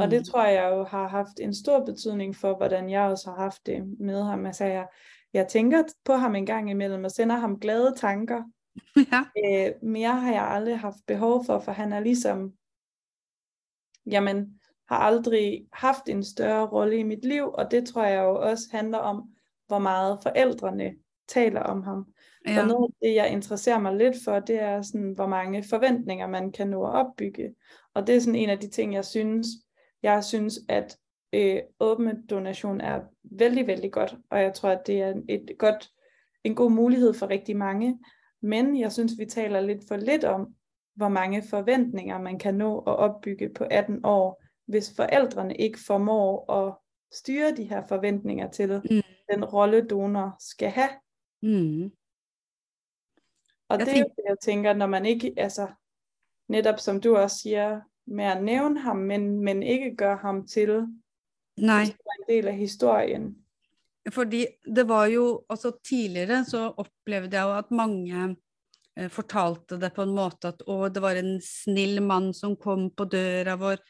Og 0.00 0.10
det 0.10 0.26
tror 0.26 0.44
jeg 0.44 0.70
jo 0.70 0.84
har 0.84 1.08
haft 1.08 1.40
en 1.40 1.54
stor 1.54 1.84
betydning 1.84 2.36
for, 2.36 2.56
hvordan 2.56 2.90
jeg 2.90 3.02
også 3.02 3.30
har 3.30 3.42
haft 3.42 3.66
det 3.66 4.00
med 4.00 4.22
ham. 4.22 4.46
Altså, 4.46 4.64
jeg, 4.64 4.86
jeg 5.32 5.48
tænker 5.48 5.82
på 6.04 6.12
ham 6.12 6.34
en 6.34 6.46
gang 6.46 6.70
imellem 6.70 7.04
og 7.04 7.10
sender 7.10 7.36
ham 7.36 7.60
glade 7.60 7.94
tanker. 7.96 8.42
ja. 9.12 9.22
Øh, 9.44 9.72
mere 9.82 10.20
har 10.20 10.32
jeg 10.32 10.48
aldri 10.48 10.72
haft 10.72 11.06
behov 11.06 11.44
for, 11.44 11.58
for 11.58 11.72
han 11.72 11.92
er 11.92 12.00
liksom 12.00 12.52
jamen, 14.06 14.60
har 14.88 14.96
aldri 14.96 15.66
haft 15.72 16.08
en 16.08 16.24
større 16.24 16.66
rolle 16.66 16.98
i 16.98 17.02
mitt 17.02 17.24
liv, 17.24 17.44
og 17.54 17.70
det 17.70 17.88
tror 17.88 18.04
jeg 18.04 18.22
jo 18.22 18.34
også 18.34 18.68
handler 18.72 18.98
om, 18.98 19.30
hvor 19.66 19.78
mye 19.78 20.18
forældrene 20.22 20.94
taler 21.28 21.60
om 21.60 21.82
ham. 21.82 22.06
For 22.46 22.60
Og 22.60 22.68
noe 22.68 22.84
av 22.84 22.94
det, 23.02 23.14
jeg 23.14 23.32
interesserer 23.32 23.78
meg 23.78 23.96
litt 23.96 24.16
for, 24.24 24.40
det 24.40 24.60
er 24.60 24.82
sådan, 24.82 25.12
hvor 25.12 25.26
mange 25.26 25.62
forventninger 25.62 26.26
man 26.26 26.50
kan 26.52 26.72
nå 26.74 26.80
å 26.82 26.90
oppbygge. 27.04 27.52
Og 27.94 28.06
det 28.06 28.16
er 28.16 28.20
sådan 28.20 28.40
en 28.40 28.50
av 28.50 28.58
de 28.58 28.68
ting, 28.68 28.94
jeg 28.94 29.04
synes, 29.04 29.46
jeg 30.02 30.24
synes, 30.24 30.58
at 30.68 30.98
øh, 31.32 31.60
åben 31.80 32.26
donation 32.26 32.80
er 32.80 33.00
veldig, 33.22 33.66
veldig 33.66 33.92
godt, 33.92 34.16
og 34.30 34.40
jeg 34.40 34.54
tror, 34.54 34.68
at 34.70 34.86
det 34.86 35.02
er 35.02 35.14
et 35.28 35.50
godt, 35.58 35.90
en 36.44 36.54
god 36.54 36.70
mulighet 36.70 37.16
for 37.16 37.30
riktig 37.30 37.56
mange. 37.56 37.98
Men 38.42 38.80
jeg 38.80 38.92
synes, 38.92 39.12
vi 39.18 39.26
taler 39.26 39.60
litt 39.60 39.88
for 39.88 39.96
litt 39.96 40.24
om, 40.24 40.54
hvor 40.94 41.08
mange 41.08 41.42
forventninger 41.42 42.18
man 42.18 42.38
kan 42.38 42.54
nå 42.54 42.78
å 42.78 42.94
oppbygge 43.06 43.48
på 43.54 43.64
18 43.70 44.00
år, 44.04 44.42
hvis 44.66 44.92
forældrene 44.96 45.56
ikke 45.56 45.78
formår 45.86 46.44
å 46.50 46.74
styre 47.12 47.56
de 47.56 47.64
her 47.64 47.82
forventninger 47.88 48.50
til 48.50 48.80
Mm. 48.90 49.02
den 49.30 49.44
rolle 49.44 49.86
donor 49.88 50.36
skal 50.40 50.68
ha. 50.68 50.88
Mm. 51.42 51.92
Og 53.68 53.78
Jeg 53.78 53.86
det 53.86 53.98
er 53.98 54.04
det, 54.04 54.12
jeg 54.28 54.36
tænker, 54.42 54.72
når 54.72 54.86
man 54.86 55.06
ikke, 55.06 55.34
altså 55.36 55.68
netop 56.48 56.78
som 56.78 57.00
du 57.00 57.16
også 57.16 57.38
siger, 57.38 57.80
med 58.06 58.24
at 58.24 58.42
nævne 58.42 58.80
ham, 58.80 59.04
men, 59.08 59.28
men 59.44 59.62
ikke 59.62 59.94
gøre 59.96 60.18
ham 60.22 60.42
til 60.46 60.74
Nei. 61.62 61.86
en 61.92 62.26
del 62.28 62.50
av 62.50 62.58
historien. 62.58 63.30
Fordi 64.10 64.46
det 64.66 64.82
var 64.88 65.06
jo 65.12 65.44
altså 65.50 65.76
Tidligere 65.78 66.40
så 66.44 66.64
opplevde 66.74 67.36
jeg 67.38 67.46
jo 67.46 67.54
at 67.54 67.70
mange 67.70 68.22
eh, 68.98 69.10
fortalte 69.12 69.78
det 69.78 69.92
på 69.94 70.02
en 70.02 70.14
måte 70.16 70.50
at 70.50 70.64
å, 70.66 70.88
det 70.90 71.02
var 71.02 71.18
en 71.20 71.36
snill 71.44 72.02
mann 72.02 72.32
som 72.34 72.56
kom 72.58 72.88
på 72.90 73.06
døra 73.12 73.54
vår 73.60 73.82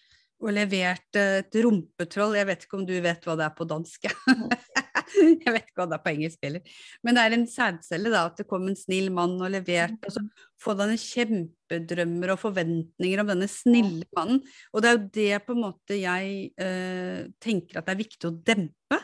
og 0.42 0.50
leverte 0.50 1.22
et 1.38 1.56
rumpetroll. 1.62 2.34
Jeg 2.34 2.48
vet 2.48 2.64
ikke 2.66 2.80
om 2.80 2.86
du 2.86 2.96
vet 3.00 3.26
hva 3.26 3.36
det 3.38 3.46
er 3.46 3.56
på 3.56 3.66
dansk. 3.70 4.10
jeg 5.44 5.52
vet 5.54 5.64
ikke 5.66 5.80
hva 5.80 5.86
det 5.90 5.96
er 5.96 6.02
på 6.04 6.12
engelsk 6.12 6.46
heller. 6.46 6.74
Men 7.04 7.16
det 7.16 7.24
er 7.24 7.36
en 7.36 7.46
sædcelle, 7.50 8.12
da, 8.12 8.24
at 8.28 8.40
det 8.40 8.46
kom 8.50 8.66
en 8.68 8.78
snill 8.78 9.10
mann 9.14 9.38
og 9.38 9.52
leverte. 9.54 10.08
Og 10.08 10.16
så 10.16 10.22
får 10.62 10.78
denne 10.80 10.98
kjempedrømmer 11.00 12.34
og 12.34 12.42
forventninger 12.42 13.22
om 13.22 13.32
denne 13.32 13.48
snille 13.50 14.06
mannen. 14.16 14.42
Og 14.72 14.84
det 14.84 14.90
er 14.90 14.98
jo 14.98 15.08
det 15.18 15.40
på 15.46 15.56
en 15.56 15.64
måte 15.64 15.98
jeg 16.00 16.52
eh, 16.66 17.24
tenker 17.42 17.80
at 17.80 17.88
det 17.88 17.96
er 17.96 18.04
viktig 18.04 18.30
å 18.30 18.36
dempe. 18.52 19.00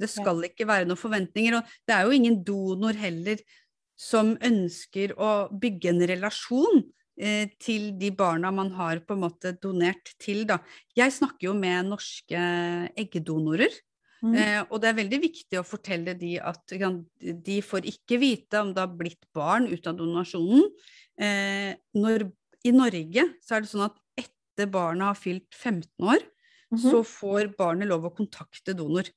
Det 0.00 0.08
skal 0.08 0.46
ikke 0.46 0.68
være 0.70 0.86
noen 0.88 1.00
forventninger. 1.00 1.58
Og 1.58 1.74
det 1.88 1.96
er 1.96 2.06
jo 2.06 2.16
ingen 2.16 2.40
donor 2.46 2.96
heller 2.96 3.42
som 4.00 4.32
ønsker 4.40 5.12
å 5.20 5.50
bygge 5.60 5.92
en 5.92 6.08
relasjon 6.08 6.84
Eh, 7.20 7.50
til 7.60 7.90
de 8.00 8.08
barna 8.16 8.48
man 8.54 8.70
har 8.72 9.02
på 9.04 9.12
en 9.12 9.24
måte 9.26 9.52
donert 9.60 10.14
til. 10.22 10.46
Da. 10.48 10.60
Jeg 10.96 11.12
snakker 11.12 11.50
jo 11.50 11.54
med 11.56 11.90
norske 11.90 12.40
eggdonorer. 12.96 13.74
Mm. 14.20 14.34
Eh, 14.36 14.60
og 14.68 14.80
det 14.82 14.90
er 14.90 14.98
veldig 14.98 15.20
viktig 15.22 15.60
å 15.60 15.66
fortelle 15.66 16.14
de 16.18 16.34
at 16.42 16.74
de 17.46 17.56
får 17.64 17.88
ikke 17.88 18.20
vite 18.20 18.60
om 18.60 18.74
det 18.76 18.82
har 18.84 18.92
blitt 18.98 19.24
barn 19.36 19.68
ut 19.70 19.86
av 19.88 19.96
donasjonen. 19.96 20.66
Eh, 21.20 21.72
når, 21.96 22.26
I 22.68 22.74
Norge 22.76 23.26
så 23.40 23.56
er 23.56 23.64
det 23.64 23.72
sånn 23.72 23.86
at 23.88 23.96
etter 24.20 24.68
barnet 24.70 25.08
har 25.08 25.18
fylt 25.18 25.48
15 25.54 25.88
år, 26.04 26.20
mm 26.20 26.76
-hmm. 26.76 26.90
så 26.90 27.02
får 27.04 27.56
barnet 27.56 27.88
lov 27.88 28.04
å 28.04 28.14
kontakte 28.14 28.76
donor. 28.76 29.08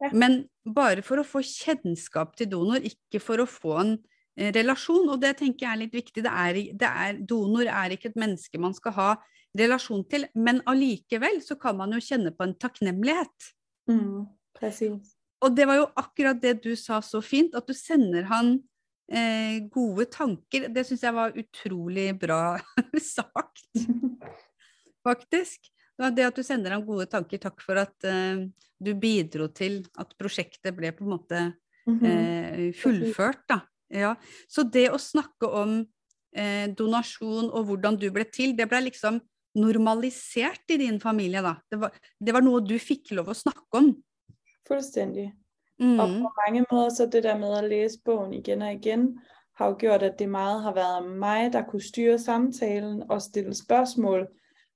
Ja. 0.00 0.10
Men 0.12 0.48
bare 0.64 1.02
for 1.02 1.18
å 1.18 1.24
få 1.24 1.42
kjennskap 1.42 2.36
til 2.36 2.50
donor, 2.50 2.78
ikke 2.84 3.20
for 3.20 3.40
å 3.40 3.46
få 3.48 3.80
en 3.80 3.98
Eh, 4.36 4.52
relasjon, 4.52 5.08
og 5.08 5.20
det 5.22 5.38
tenker 5.38 5.64
jeg 5.64 5.72
er 5.72 5.80
litt 5.80 5.96
viktig. 5.96 6.22
Det 6.26 6.32
er, 6.32 6.60
det 6.76 6.88
er, 6.88 7.20
donor 7.24 7.68
er 7.72 7.94
ikke 7.94 8.10
et 8.12 8.20
menneske 8.20 8.60
man 8.60 8.74
skal 8.76 8.92
ha 8.96 9.10
relasjon 9.56 10.02
til, 10.10 10.26
men 10.36 10.60
allikevel 10.68 11.40
så 11.44 11.56
kan 11.60 11.78
man 11.78 11.94
jo 11.96 12.02
kjenne 12.04 12.34
på 12.36 12.44
en 12.44 12.52
takknemlighet. 12.60 13.52
Mm, 13.88 14.26
precis. 14.58 15.14
Og 15.44 15.52
det 15.54 15.66
var 15.68 15.80
jo 15.80 15.86
akkurat 16.00 16.40
det 16.40 16.56
du 16.64 16.72
sa 16.80 17.02
så 17.04 17.20
fint, 17.24 17.54
at 17.54 17.66
du 17.68 17.74
sender 17.76 18.26
han 18.30 18.54
eh, 19.12 19.60
gode 19.72 20.08
tanker. 20.12 20.70
Det 20.72 20.86
syns 20.88 21.04
jeg 21.04 21.16
var 21.16 21.36
utrolig 21.36 22.08
bra 22.18 22.56
sagt, 23.14 23.68
faktisk. 25.06 25.68
Det 25.96 26.24
at 26.26 26.36
du 26.36 26.44
sender 26.44 26.74
ham 26.74 26.84
gode 26.84 27.06
tanker. 27.08 27.40
Takk 27.40 27.62
for 27.64 27.80
at 27.80 28.08
eh, 28.08 28.46
du 28.76 28.92
bidro 29.00 29.48
til 29.52 29.82
at 30.00 30.10
prosjektet 30.18 30.76
ble 30.76 30.92
på 30.96 31.04
en 31.04 31.14
måte 31.14 31.44
-hmm. 31.86 32.06
eh, 32.06 32.72
fullført, 32.72 33.44
da. 33.48 33.60
Ja, 33.88 34.16
Så 34.48 34.64
det 34.66 34.88
å 34.90 34.98
snakke 34.98 35.46
om 35.46 35.78
eh, 36.34 36.66
donasjon 36.74 37.50
og 37.52 37.68
hvordan 37.68 37.98
du 38.00 38.08
ble 38.10 38.26
til, 38.26 38.56
det 38.58 38.66
ble 38.70 38.88
liksom 38.88 39.20
normalisert 39.56 40.74
i 40.74 40.80
din 40.80 40.98
familie, 41.00 41.42
da? 41.44 41.54
Det 41.70 41.78
var, 41.80 41.94
det 42.20 42.34
var 42.34 42.44
noe 42.44 42.64
du 42.66 42.74
fikk 42.82 43.14
lov 43.16 43.30
å 43.32 43.38
snakke 43.38 43.78
om? 43.78 43.92
Fuldstændig. 44.66 45.34
Mm. 45.78 45.98
Og 45.98 46.08
på 46.08 46.30
mange 46.46 46.64
måter 46.72 46.88
så 46.88 47.06
det 47.06 47.22
der 47.22 47.38
med 47.38 47.58
at 47.58 47.68
læse 47.68 47.98
bogen 48.04 48.32
igjen 48.32 48.62
og 48.62 48.72
igjen 48.72 49.20
har 49.56 49.66
jo 49.66 49.76
gjort 49.78 50.02
at 50.02 50.18
det 50.18 50.28
meget 50.28 50.62
har 50.62 50.74
vært 50.74 51.10
meg 51.18 51.52
der 51.52 51.62
kunne 51.62 51.82
styre 51.82 52.18
samtalen 52.18 53.02
og 53.10 53.22
stille 53.22 53.54
spørsmål. 53.54 54.28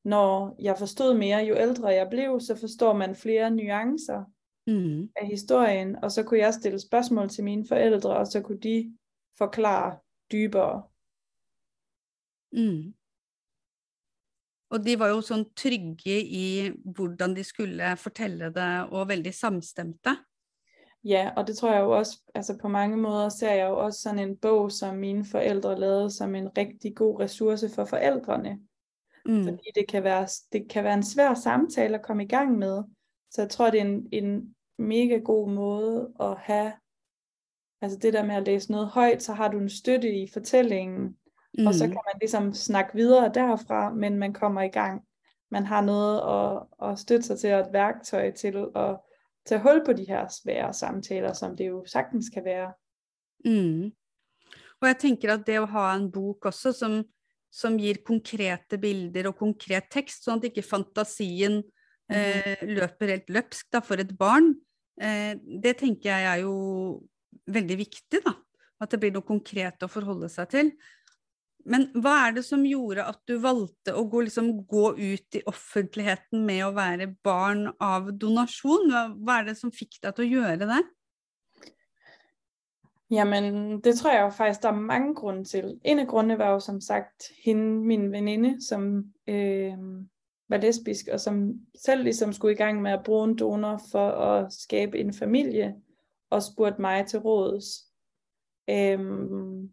Når 0.04 0.56
jeg 0.58 0.78
forstod 0.78 1.14
mer, 1.14 1.38
jo 1.38 1.54
eldre 1.54 1.88
jeg 1.88 2.08
ble, 2.10 2.40
så 2.40 2.56
forstår 2.56 2.92
man 2.92 3.14
flere 3.14 3.50
nyanser 3.50 4.24
mm. 4.66 5.08
av 5.16 5.26
historien. 5.26 5.96
Og 6.02 6.12
så 6.12 6.22
kunne 6.22 6.40
jeg 6.40 6.54
stille 6.54 6.80
spørsmål 6.80 7.28
til 7.28 7.44
mine 7.44 7.66
forældre, 7.68 8.16
og 8.16 8.26
så 8.26 8.40
kunne 8.40 8.60
de 8.60 8.96
forklare 9.38 9.96
dybere. 10.32 10.82
Mm. 12.52 12.94
Og 14.70 14.84
de 14.84 14.94
var 14.98 15.10
jo 15.10 15.22
sånn 15.24 15.48
trygge 15.58 16.16
i 16.22 16.70
hvordan 16.84 17.34
de 17.34 17.44
skulle 17.46 17.94
fortelle 17.98 18.52
det, 18.54 18.72
og 18.90 19.08
veldig 19.10 19.32
samstemte. 19.34 20.14
Ja, 21.04 21.30
og 21.36 21.46
det 21.46 21.56
tror 21.56 21.72
jeg 21.72 21.80
jo 21.80 21.92
også, 21.96 22.18
altså 22.34 22.58
på 22.60 22.68
mange 22.68 22.96
måter 22.96 23.28
ser 23.28 23.54
jeg 23.54 23.68
jo 23.68 23.76
også 23.86 24.02
sånn 24.04 24.18
en 24.20 24.36
bog, 24.36 24.70
som 24.72 24.98
mine 25.00 25.24
foreldre 25.24 25.74
lavede 25.80 26.10
som 26.12 26.34
en 26.34 26.50
riktig 26.56 26.94
god 26.96 27.22
ressource 27.24 27.70
for 27.74 27.88
foreldrene. 27.88 28.58
Mm. 29.24 29.42
Fordi 29.44 29.72
det 29.74 29.88
kan, 29.88 30.04
være, 30.04 30.28
det 30.52 30.68
kan 30.68 30.84
være 30.84 31.00
en 31.00 31.06
svær 31.06 31.34
samtale 31.34 31.98
å 31.98 32.04
komme 32.04 32.24
i 32.24 32.30
gang 32.30 32.52
med. 32.58 32.84
Så 33.32 33.42
jeg 33.42 33.50
tror, 33.50 33.70
det 33.70 33.80
er 33.80 33.88
en, 33.88 34.06
en 34.12 34.54
megagod 34.78 35.48
måte 35.48 36.12
måde 36.18 36.36
ha 36.46 36.62
Altså 37.82 37.98
det 37.98 38.12
der 38.12 38.26
med 38.28 38.36
å 38.36 38.44
læse 38.44 38.72
noe 38.72 38.90
høyt, 38.92 39.22
så 39.22 39.32
har 39.32 39.48
du 39.48 39.58
en 39.58 39.68
støtte 39.72 40.08
i 40.12 40.26
fortællingen, 40.28 41.14
mm. 41.58 41.66
og 41.66 41.74
så 41.74 41.86
mm. 41.86 41.92
kan 41.92 42.00
man 42.06 42.18
ligesom 42.20 42.54
snakke 42.54 42.94
videre 42.94 43.30
derfra, 43.34 43.90
men 43.90 44.18
man 44.18 44.32
kommer 44.32 44.62
i 44.62 44.68
gang. 44.68 45.02
Man 45.50 45.66
har 45.66 45.80
noget 45.80 46.20
at, 46.20 46.88
at 46.88 46.98
støtte 46.98 47.26
sig 47.26 47.38
til, 47.38 47.54
og 47.54 47.60
et 47.60 47.72
værktøj 47.72 48.30
til 48.30 48.66
at 48.76 48.96
tage 49.46 49.60
hul 49.60 49.82
på 49.86 49.92
de 49.92 50.04
her 50.08 50.28
svære 50.28 50.74
samtaler, 50.74 51.32
som 51.32 51.56
det 51.56 51.68
jo 51.68 51.84
sagtens 51.86 52.28
kan 52.28 52.44
være. 52.44 52.72
Mm. 53.44 53.92
Og 54.80 54.88
jeg 54.88 54.98
tenker 54.98 55.34
at 55.34 55.46
det 55.46 55.58
å 55.60 55.68
ha 55.68 55.90
en 55.94 56.08
bok 56.12 56.48
også 56.50 56.72
som, 56.76 57.00
som 57.52 57.76
gir 57.80 58.00
konkrete 58.06 58.78
bilder 58.80 59.30
og 59.30 59.38
konkret 59.40 59.90
tekst, 59.92 60.24
sånn 60.24 60.40
at 60.40 60.48
ikke 60.50 60.64
fantasien 60.64 61.60
mm. 61.60 62.16
eh, 62.16 62.62
løper 62.78 63.16
helt 63.16 63.32
løpsk 63.32 63.68
da, 63.74 63.82
for 63.84 64.00
et 64.00 64.14
barn, 64.16 64.54
eh, 65.00 65.34
det 65.36 65.76
tenker 65.82 66.12
jeg 66.14 66.30
er 66.30 66.44
jo 66.46 66.54
veldig 67.50 67.80
viktig, 67.80 68.22
da. 68.24 68.36
At 68.80 68.94
det 68.94 69.02
blir 69.02 69.12
noe 69.12 69.26
konkret 69.26 69.82
å 69.84 69.90
forholde 69.92 70.30
seg 70.32 70.48
til. 70.54 70.70
Men 71.64 71.88
hva 72.00 72.14
er 72.26 72.36
det 72.38 72.44
som 72.46 72.62
gjorde 72.66 73.04
at 73.10 73.20
du 73.28 73.36
valgte 73.42 73.94
å 73.96 74.04
gå, 74.08 74.22
liksom, 74.26 74.52
gå 74.68 74.94
ut 74.96 75.36
i 75.38 75.42
offentligheten 75.50 76.44
med 76.46 76.64
å 76.66 76.72
være 76.76 77.10
barn 77.24 77.66
av 77.82 78.12
donasjon? 78.16 78.88
Hva, 78.92 79.04
hva 79.18 79.40
er 79.40 79.50
det 79.50 79.58
som 79.60 79.74
fikk 79.74 80.00
deg 80.00 80.16
til 80.16 80.26
å 80.26 80.40
gjøre 80.40 80.70
det? 80.70 80.80
Jamen, 83.10 83.80
det 83.80 83.96
tror 83.98 84.12
jeg 84.14 84.32
faktisk, 84.32 84.62
der 84.62 84.68
er 84.68 84.72
mange 84.72 85.14
grunner 85.14 85.44
til. 85.44 85.80
En 85.84 85.98
av 85.98 86.06
grunnene 86.06 86.38
var 86.38 86.54
jo 86.54 86.60
som 86.62 86.80
sagt 86.80 87.32
hende, 87.44 87.82
min 87.86 88.12
venninne, 88.12 88.60
som 88.62 89.04
øh, 89.26 90.04
var 90.50 90.62
lesbisk, 90.62 91.08
og 91.12 91.20
som 91.20 91.60
selv 91.74 92.04
liksom 92.04 92.32
skulle 92.32 92.52
i 92.52 92.56
gang 92.56 92.82
med 92.82 92.98
å 92.98 93.02
bruke 93.02 93.30
en 93.30 93.36
donor 93.36 93.82
for 93.90 94.14
å 94.14 94.30
skape 94.50 94.98
en 94.98 95.12
familie 95.14 95.74
og 96.30 96.42
spurte 96.42 96.82
meg 96.82 97.06
til 97.10 97.20
råds. 97.20 97.72
Øhm, 98.70 99.70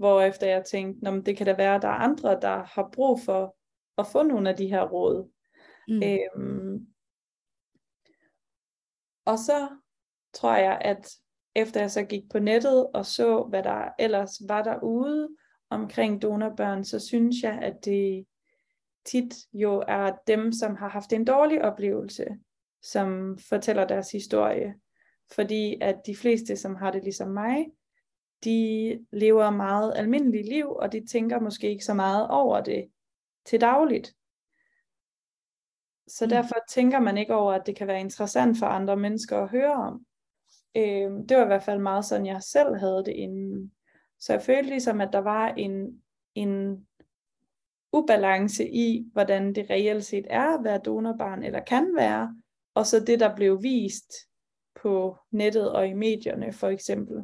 efter 0.00 0.46
jeg 0.46 0.64
tænkte, 0.64 1.22
det 1.22 1.36
kan 1.36 1.46
da 1.46 1.56
være, 1.56 1.74
at 1.74 1.82
der 1.82 1.88
er 1.88 1.92
andre, 1.92 2.40
der 2.40 2.64
har 2.64 2.90
brug 2.92 3.20
for 3.20 3.56
at 3.98 4.06
få 4.06 4.22
nogle 4.22 4.50
af 4.50 4.56
de 4.56 4.66
her 4.66 4.82
råd. 4.82 5.30
Mm. 5.88 6.02
Øhm, 6.02 6.86
og 9.24 9.38
så 9.38 9.68
tror 10.32 10.56
jeg, 10.56 10.78
at 10.80 11.10
efter 11.54 11.80
jeg 11.80 11.90
så 11.90 12.02
gik 12.02 12.22
på 12.30 12.38
nettet 12.38 12.86
og 12.94 13.06
så, 13.06 13.42
hvad 13.42 13.62
der 13.62 13.88
ellers 13.98 14.42
var 14.48 14.62
derude 14.62 15.28
omkring 15.70 16.22
donorbørn, 16.22 16.84
så 16.84 16.98
synes 16.98 17.42
jeg, 17.42 17.58
at 17.62 17.84
det 17.84 18.26
tit 19.04 19.34
jo 19.52 19.84
er 19.88 20.12
dem, 20.26 20.52
som 20.52 20.76
har 20.76 20.88
haft 20.88 21.12
en 21.12 21.24
dårlig 21.24 21.62
oplevelse, 21.62 22.26
som 22.82 23.38
fortæller 23.48 23.86
deres 23.86 24.10
historie. 24.10 24.74
Fordi 25.32 25.78
at 25.80 25.96
de 26.06 26.16
fleste, 26.16 26.56
som 26.56 26.74
har 26.74 26.90
det 26.90 27.02
ligesom 27.02 27.28
mig, 27.28 27.66
de 28.44 28.98
lever 29.12 29.50
meget 29.50 29.92
almindelige 29.96 30.48
liv, 30.48 30.68
og 30.68 30.92
de 30.92 31.06
tænker 31.06 31.40
måske 31.40 31.70
ikke 31.70 31.84
så 31.84 31.94
meget 31.94 32.28
over 32.28 32.60
det 32.60 32.90
til 33.44 33.60
dagligt. 33.60 34.14
Så 36.08 36.24
mm. 36.24 36.28
derfor 36.28 36.54
tænker 36.68 37.00
man 37.00 37.18
ikke 37.18 37.34
over, 37.34 37.52
at 37.52 37.66
det 37.66 37.76
kan 37.76 37.86
være 37.86 38.00
interessant 38.00 38.58
for 38.58 38.66
andre 38.66 38.96
mennesker 38.96 39.38
at 39.38 39.50
høre 39.50 39.72
om. 39.72 40.06
Øh, 40.76 41.10
det 41.28 41.36
var 41.36 41.42
i 41.42 41.46
hvert 41.46 41.62
fald 41.62 41.80
meget 41.80 42.04
sådan, 42.04 42.26
jeg 42.26 42.42
selv 42.42 42.76
havde 42.76 43.04
det 43.04 43.12
inden. 43.12 43.72
Så 44.20 44.32
jeg 44.32 44.42
følte 44.42 44.70
ligesom, 44.70 45.00
at 45.00 45.08
der 45.12 45.18
var 45.18 45.48
en, 45.48 46.02
en 46.34 46.86
ubalance 47.92 48.68
i, 48.68 49.10
hvordan 49.12 49.54
det 49.54 49.70
reelt 49.70 50.04
set 50.04 50.26
er 50.30 50.58
at 50.58 50.64
være 50.64 50.78
donorbarn, 50.78 51.42
eller 51.42 51.60
kan 51.60 51.94
være, 51.96 52.36
og 52.74 52.86
så 52.86 53.00
det, 53.00 53.20
der 53.20 53.36
blev 53.36 53.62
vist 53.62 54.12
på 54.82 55.16
nettet 55.30 55.72
og 55.72 55.88
i 55.88 55.92
medierne 55.92 56.52
for 56.52 56.68
eksempel. 56.68 57.16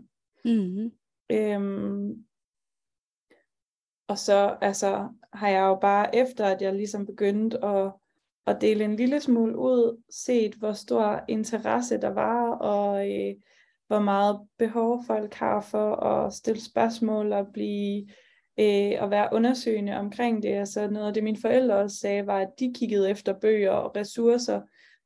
Mm-hmm. 0.44 0.92
Øhm, 1.30 2.24
og 4.08 4.18
så 4.18 4.56
altså, 4.60 5.08
har 5.32 5.48
jeg 5.48 5.60
jo 5.60 5.74
bare 5.74 6.16
efter, 6.16 6.46
at 6.46 6.62
jeg 6.62 6.74
ligesom 6.74 7.06
begyndte 7.06 7.64
at, 7.64 7.92
at 8.46 8.60
dele 8.60 8.84
en 8.84 8.96
lille 8.96 9.20
smule 9.20 9.58
ud, 9.58 10.02
set 10.10 10.54
hvor 10.54 10.72
stor 10.72 11.24
interesse 11.28 12.00
der 12.00 12.10
var, 12.10 12.50
og 12.50 13.10
øh, 13.10 13.34
hvor 13.86 14.00
meget 14.00 14.40
behov 14.58 15.04
folk 15.06 15.34
har 15.34 15.60
for 15.60 15.96
at 15.96 16.32
stille 16.32 16.60
spørgsmål 16.60 17.32
og 17.32 17.46
blive 17.52 18.08
øh, 18.60 18.92
og 19.00 19.10
være 19.10 19.28
undersøgende 19.32 19.96
omkring 19.96 20.42
det. 20.42 20.48
Altså 20.48 20.90
noget 20.90 21.06
af 21.06 21.14
det 21.14 21.24
mine 21.24 21.40
forældre 21.40 21.76
også 21.76 21.96
sagde, 21.96 22.26
var, 22.26 22.38
at 22.38 22.50
de 22.58 22.72
kiggede 22.74 23.10
efter 23.10 23.32
bøger 23.40 23.70
og 23.70 23.96
ressourcer, 23.96 24.60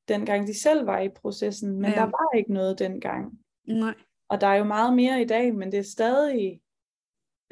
dengang 0.08 0.46
de 0.46 0.60
selv 0.60 0.86
var 0.86 1.00
i 1.00 1.08
processen, 1.08 1.72
men 1.72 1.90
ja. 1.90 1.96
der 1.96 2.04
var 2.04 2.36
ikke 2.38 2.52
noget 2.52 2.78
dengang. 2.78 3.38
Nej. 3.64 3.94
Og 4.28 4.40
der 4.40 4.46
er 4.46 4.54
jo 4.54 4.64
meget 4.64 4.94
mere 4.94 5.22
i 5.22 5.24
dag, 5.24 5.54
men 5.54 5.72
det 5.72 5.78
er 5.78 5.90
stadig 5.90 6.60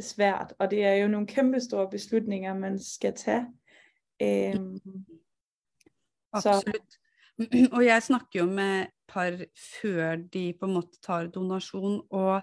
svært, 0.00 0.54
og 0.59 0.71
det 0.71 0.85
er 0.85 0.95
jo 0.95 1.09
nogle 1.09 1.26
kæmpe 1.26 1.61
store 1.61 1.90
beslutninger, 1.90 2.54
man 2.54 2.78
skal 2.78 3.14
tage. 3.14 3.47
Øhm, 4.23 4.78
Absolutt. 6.33 6.99
Og 7.76 7.85
jeg 7.85 8.02
snakker 8.02 8.40
jo 8.40 8.47
med 8.47 8.87
par 9.09 9.38
før 9.81 10.16
de 10.16 10.52
på 10.59 10.69
en 10.69 10.76
måte 10.78 11.00
tar 11.02 11.31
donasjon, 11.35 12.02
og 12.11 12.43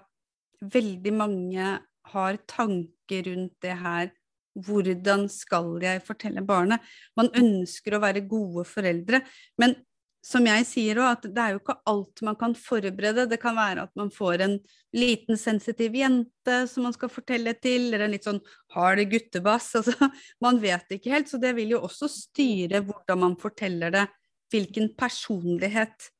veldig 0.72 1.12
mange 1.12 1.78
har 2.12 2.38
tanker 2.48 3.30
rundt 3.30 3.54
det 3.62 3.78
her. 3.78 4.12
Hvordan 4.52 5.28
skal 5.32 5.78
jeg 5.80 6.02
fortelle 6.04 6.44
barnet? 6.46 6.80
Man 7.16 7.30
ønsker 7.36 7.96
å 7.96 8.02
være 8.02 8.26
gode 8.28 8.66
foreldre, 8.68 9.22
men 9.58 9.74
som 10.22 10.44
jeg 10.46 10.66
sier 10.68 11.00
òg, 11.02 11.16
at 11.16 11.24
det 11.34 11.42
er 11.42 11.54
jo 11.56 11.60
ikke 11.60 11.74
alt 11.90 12.22
man 12.22 12.36
kan 12.38 12.54
forberede. 12.54 13.26
Det 13.30 13.40
kan 13.42 13.56
være 13.58 13.88
at 13.88 13.92
man 13.98 14.10
får 14.14 14.44
en 14.44 14.56
liten 14.94 15.38
sensitiv 15.40 15.96
jente 15.98 16.58
som 16.70 16.86
man 16.86 16.94
skal 16.94 17.10
fortelle 17.10 17.56
til, 17.58 17.88
eller 17.88 18.06
en 18.06 18.14
litt 18.14 18.28
sånn 18.28 18.42
hard 18.76 19.02
guttebass. 19.10 19.72
Altså, 19.82 20.10
man 20.44 20.60
vet 20.62 20.94
ikke 20.94 21.10
helt, 21.16 21.30
så 21.30 21.40
det 21.42 21.56
vil 21.58 21.74
jo 21.74 21.82
også 21.88 22.06
styre 22.10 22.84
hvordan 22.86 23.24
man 23.24 23.38
forteller 23.40 23.94
det. 23.94 24.06
Hvilken 24.52 24.92
personlighet 24.94 26.10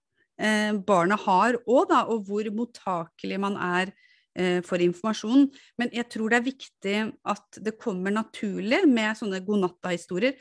eh, 0.41 0.73
barnet 0.83 1.23
har 1.23 1.61
òg, 1.63 1.85
da, 1.93 2.03
og 2.11 2.27
hvor 2.27 2.49
mottakelig 2.57 3.39
man 3.45 3.55
er 3.55 3.93
eh, 4.35 4.59
for 4.67 4.83
informasjon. 4.83 5.47
Men 5.79 5.95
jeg 5.95 6.11
tror 6.11 6.33
det 6.33 6.41
er 6.41 6.49
viktig 6.51 6.99
at 7.37 7.63
det 7.63 7.79
kommer 7.79 8.19
naturlig 8.19 8.83
med 8.91 9.15
sånne 9.21 9.45
godnatta-historier 9.47 10.35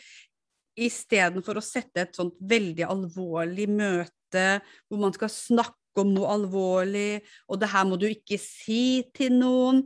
istedenfor 0.80 1.60
å 1.60 1.64
sette 1.66 2.06
et 2.06 2.16
sånt 2.16 2.38
veldig 2.40 2.86
alvorlig 2.88 3.68
møte 3.72 4.46
hvor 4.88 5.02
man 5.02 5.14
skal 5.16 5.32
snakke 5.32 5.78
om 6.00 6.14
noe 6.16 6.30
alvorlig, 6.32 7.20
og 7.52 7.60
det 7.60 7.72
her 7.74 7.88
må 7.88 7.98
du 8.00 8.08
ikke 8.08 8.38
si 8.40 9.04
til 9.16 9.36
noen. 9.42 9.84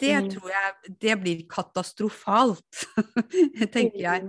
Det 0.00 0.12
mm. 0.20 0.28
tror 0.34 0.50
jeg 0.52 0.94
det 1.00 1.16
blir 1.22 1.44
katastrofalt, 1.48 2.84
tenker 3.74 4.00
jeg. 4.02 4.26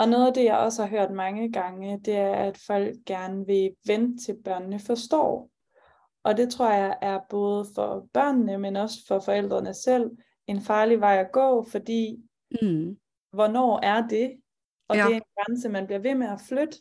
Og 0.00 0.08
noe 0.08 0.30
av 0.30 0.34
det, 0.34 0.46
jeg 0.48 0.56
også 0.56 0.86
har 0.86 0.94
hørt 0.96 1.14
mange 1.14 1.46
gange, 1.52 1.98
det 2.02 2.16
er, 2.16 2.50
at 2.50 2.58
folk 2.58 3.04
gerne 3.06 3.44
vil 3.46 3.76
vente 3.86 4.24
til 4.24 4.40
børnene 4.42 4.80
forstår. 4.82 5.44
Og 6.24 6.36
det 6.36 6.48
tror 6.52 6.72
jeg 6.72 6.96
er 7.06 7.20
både 7.30 7.68
for 7.74 8.08
børnene, 8.12 8.58
men 8.58 8.80
også 8.80 9.04
for 9.06 9.22
forældrene 9.24 9.74
selv, 9.76 10.10
en 10.48 10.58
farlig 10.64 10.98
vei 11.04 11.20
å 11.20 11.30
gå, 11.30 11.48
fordi 11.70 12.02
mm 12.58 12.96
hvornår 13.32 13.80
er 13.82 14.08
det? 14.08 14.40
Og 14.88 14.96
ja. 14.96 15.04
det 15.04 15.12
er 15.12 15.16
en 15.16 15.22
grense 15.38 15.68
man 15.68 15.86
blir 15.86 15.98
ved 15.98 16.14
med 16.14 16.26
at 16.26 16.40
flytte. 16.48 16.78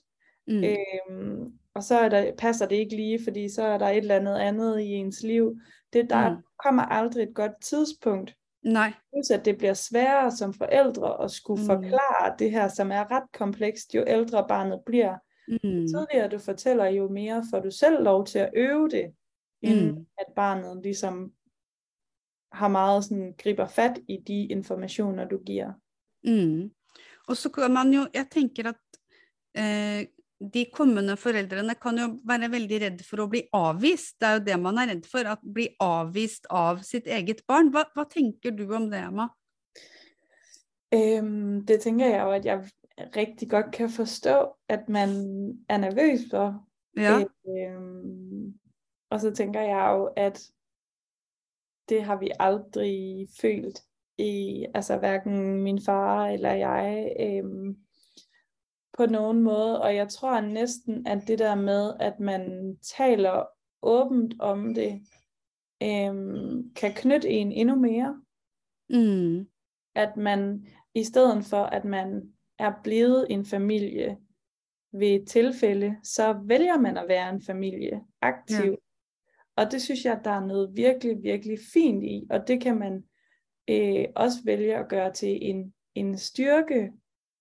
Mm. 0.48 0.64
Øhm, 0.64 1.54
og 1.74 1.84
så 1.84 2.00
er 2.00 2.10
der, 2.10 2.32
passer 2.38 2.66
det 2.66 2.76
ikke 2.76 2.96
lige, 2.96 3.20
fordi 3.24 3.50
så 3.50 3.64
er 3.64 3.78
der 3.78 3.88
et 3.88 3.98
eller 3.98 4.16
andet 4.16 4.36
andet 4.36 4.80
i 4.80 4.86
ens 4.86 5.24
liv. 5.24 5.60
Det 5.94 6.10
der 6.10 6.30
mm. 6.30 6.44
kommer 6.64 6.84
aldri 6.84 7.24
et 7.24 7.36
godt 7.36 7.62
tidspunkt. 7.62 8.36
Nej. 8.64 8.94
Plus 9.14 9.30
at 9.30 9.46
det 9.46 9.58
bliver 9.58 9.74
sværere 9.74 10.32
som 10.32 10.54
forældre 10.54 11.24
at 11.24 11.32
skulle 11.32 11.62
mm. 11.62 11.66
forklare 11.66 12.36
det 12.40 12.52
her, 12.52 12.68
som 12.68 12.92
er 12.92 13.12
ret 13.12 13.32
komplekst, 13.34 13.96
jo 13.96 14.04
ældre 14.08 14.46
barnet 14.48 14.82
bliver. 14.86 15.18
Mm. 15.48 15.88
Tidligere 15.88 16.28
du 16.28 16.38
fortæller, 16.38 16.86
jo 16.86 17.10
mere 17.10 17.44
får 17.52 17.60
du 17.60 17.72
selv 17.72 18.04
lov 18.04 18.26
til 18.26 18.40
at 18.40 18.50
øve 18.56 18.90
det, 18.90 19.14
end 19.62 19.92
mm. 19.92 20.06
at 20.18 20.26
barnet 20.36 20.84
ligesom 20.84 21.32
har 22.52 22.68
meget 22.68 23.04
sådan, 23.04 23.34
griber 23.38 23.68
fat 23.68 24.00
i 24.08 24.18
de 24.28 24.46
informationer, 24.46 25.26
du 25.26 25.38
giver. 25.46 25.74
Mm. 26.28 26.70
Og 27.30 27.38
så 27.38 27.52
kan 27.54 27.72
man 27.72 27.94
jo 27.94 28.08
Jeg 28.14 28.28
tenker 28.34 28.72
at 28.74 29.00
eh, 29.56 30.08
de 30.40 30.66
kommende 30.72 31.18
foreldrene 31.20 31.76
kan 31.76 31.98
jo 32.00 32.08
være 32.28 32.48
veldig 32.52 32.80
redd 32.84 33.02
for 33.04 33.24
å 33.24 33.28
bli 33.32 33.42
avvist. 33.56 34.16
Det 34.20 34.28
er 34.28 34.38
jo 34.38 34.44
det 34.46 34.58
man 34.62 34.80
er 34.80 34.94
redd 34.94 35.08
for, 35.10 35.28
at 35.28 35.42
bli 35.44 35.68
avvist 35.84 36.48
av 36.48 36.80
sitt 36.88 37.10
eget 37.12 37.44
barn. 37.48 37.72
Hva, 37.76 37.84
hva 37.96 38.06
tenker 38.08 38.56
du 38.56 38.64
om 38.72 38.88
det, 38.92 39.04
Emma? 39.10 39.28
Um, 40.96 41.60
det 41.68 41.82
tenker 41.84 42.08
jeg 42.08 42.22
jo 42.24 42.38
at 42.38 42.48
jeg 42.48 43.12
riktig 43.16 43.50
godt 43.52 43.74
kan 43.76 43.92
forstå, 43.92 44.38
at 44.72 44.88
man 44.90 45.12
er 45.70 45.84
nervøs 45.84 46.24
for. 46.32 46.56
Ja. 46.98 47.20
Um, 47.44 48.56
og 49.12 49.22
så 49.22 49.34
tenker 49.36 49.68
jeg 49.68 49.92
jo, 49.92 50.08
at 50.16 50.40
det 51.90 52.04
har 52.06 52.20
vi 52.24 52.32
aldri 52.40 53.28
følt 53.42 53.84
i, 54.20 54.66
altså 54.74 54.98
hverken 54.98 55.64
min 55.64 55.82
far 55.82 56.28
eller 56.28 56.52
jeg, 56.52 57.12
øhm, 57.20 57.78
på 58.98 59.06
nogen 59.06 59.42
måde. 59.42 59.82
Og 59.82 59.96
jeg 59.96 60.10
tror 60.10 60.42
næsten, 60.42 61.08
at 61.08 61.28
det 61.28 61.40
der 61.40 61.56
med, 61.56 61.94
at 62.00 62.20
man 62.20 62.76
taler 62.98 63.44
åbent 63.82 64.34
om 64.40 64.74
det, 64.74 65.02
øhm, 65.84 66.74
kan 66.74 66.94
knytte 66.96 67.30
en 67.30 67.52
endnu 67.52 67.76
mere. 67.76 68.22
Mm. 68.90 69.48
At 69.96 70.18
man, 70.18 70.68
i 70.94 71.04
stedet 71.04 71.46
for 71.46 71.64
at 71.64 71.86
man 71.86 72.34
er 72.60 72.74
blevet 72.84 73.28
en 73.30 73.46
familie 73.46 74.18
ved 74.92 75.08
et 75.08 75.28
tilfælde, 75.28 75.96
så 76.04 76.42
vælger 76.44 76.78
man 76.78 76.98
at 76.98 77.08
være 77.08 77.30
en 77.30 77.42
familie 77.42 78.02
aktiv. 78.22 78.72
Ja. 78.72 78.76
Og 79.56 79.72
det 79.72 79.82
synes 79.82 80.06
jeg, 80.06 80.22
der 80.24 80.32
er 80.32 80.46
noget 80.46 80.72
virkelig, 80.76 81.24
virkelig 81.24 81.58
fint 81.74 82.04
i, 82.04 82.28
og 82.30 82.48
det 82.48 82.62
kan 82.62 82.80
man 82.80 83.04
øh, 83.70 84.06
også 84.16 84.38
vælge 84.46 84.78
at 84.78 84.90
gøre 84.90 85.14
til 85.14 85.38
en, 85.42 85.74
en 85.96 86.18
styrke, 86.18 86.92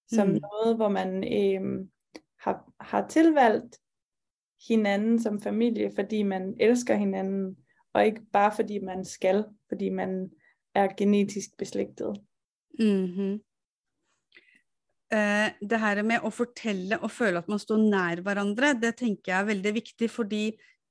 som 0.09 0.29
mm. 0.29 0.39
noget, 0.41 0.77
hvor 0.77 0.89
man 0.89 1.25
øh, 1.25 1.87
har, 2.41 2.73
har 2.81 3.09
tilvalgt 3.09 3.79
hinanden 4.69 5.23
som 5.23 5.41
familie, 5.41 5.93
fordi 5.95 6.23
man 6.23 6.55
elsker 6.61 6.95
hinanden, 6.95 7.57
og 7.93 8.07
ikke 8.07 8.23
bare 8.33 8.53
fordi 8.57 8.79
man 8.79 9.05
skal, 9.05 9.45
fordi 9.69 9.89
man 9.89 10.31
er 10.75 10.89
genetisk 10.97 11.57
beslægtet. 11.59 12.21
Mm-hmm. 12.79 13.41
Uh, 15.09 15.49
det 15.71 15.79
her 15.81 16.03
med 16.05 16.21
å 16.21 16.31
fortelle 16.31 16.99
og 17.01 17.11
føle 17.11 17.41
at 17.41 17.47
man 17.49 17.61
står 17.63 17.81
nær 17.81 18.21
hverandre, 18.21 18.75
det 18.77 18.99
tenker 18.99 19.33
jeg 19.33 19.41
er 19.41 19.49
veldig 19.49 19.73
viktig, 19.79 20.11
fordi 20.13 20.43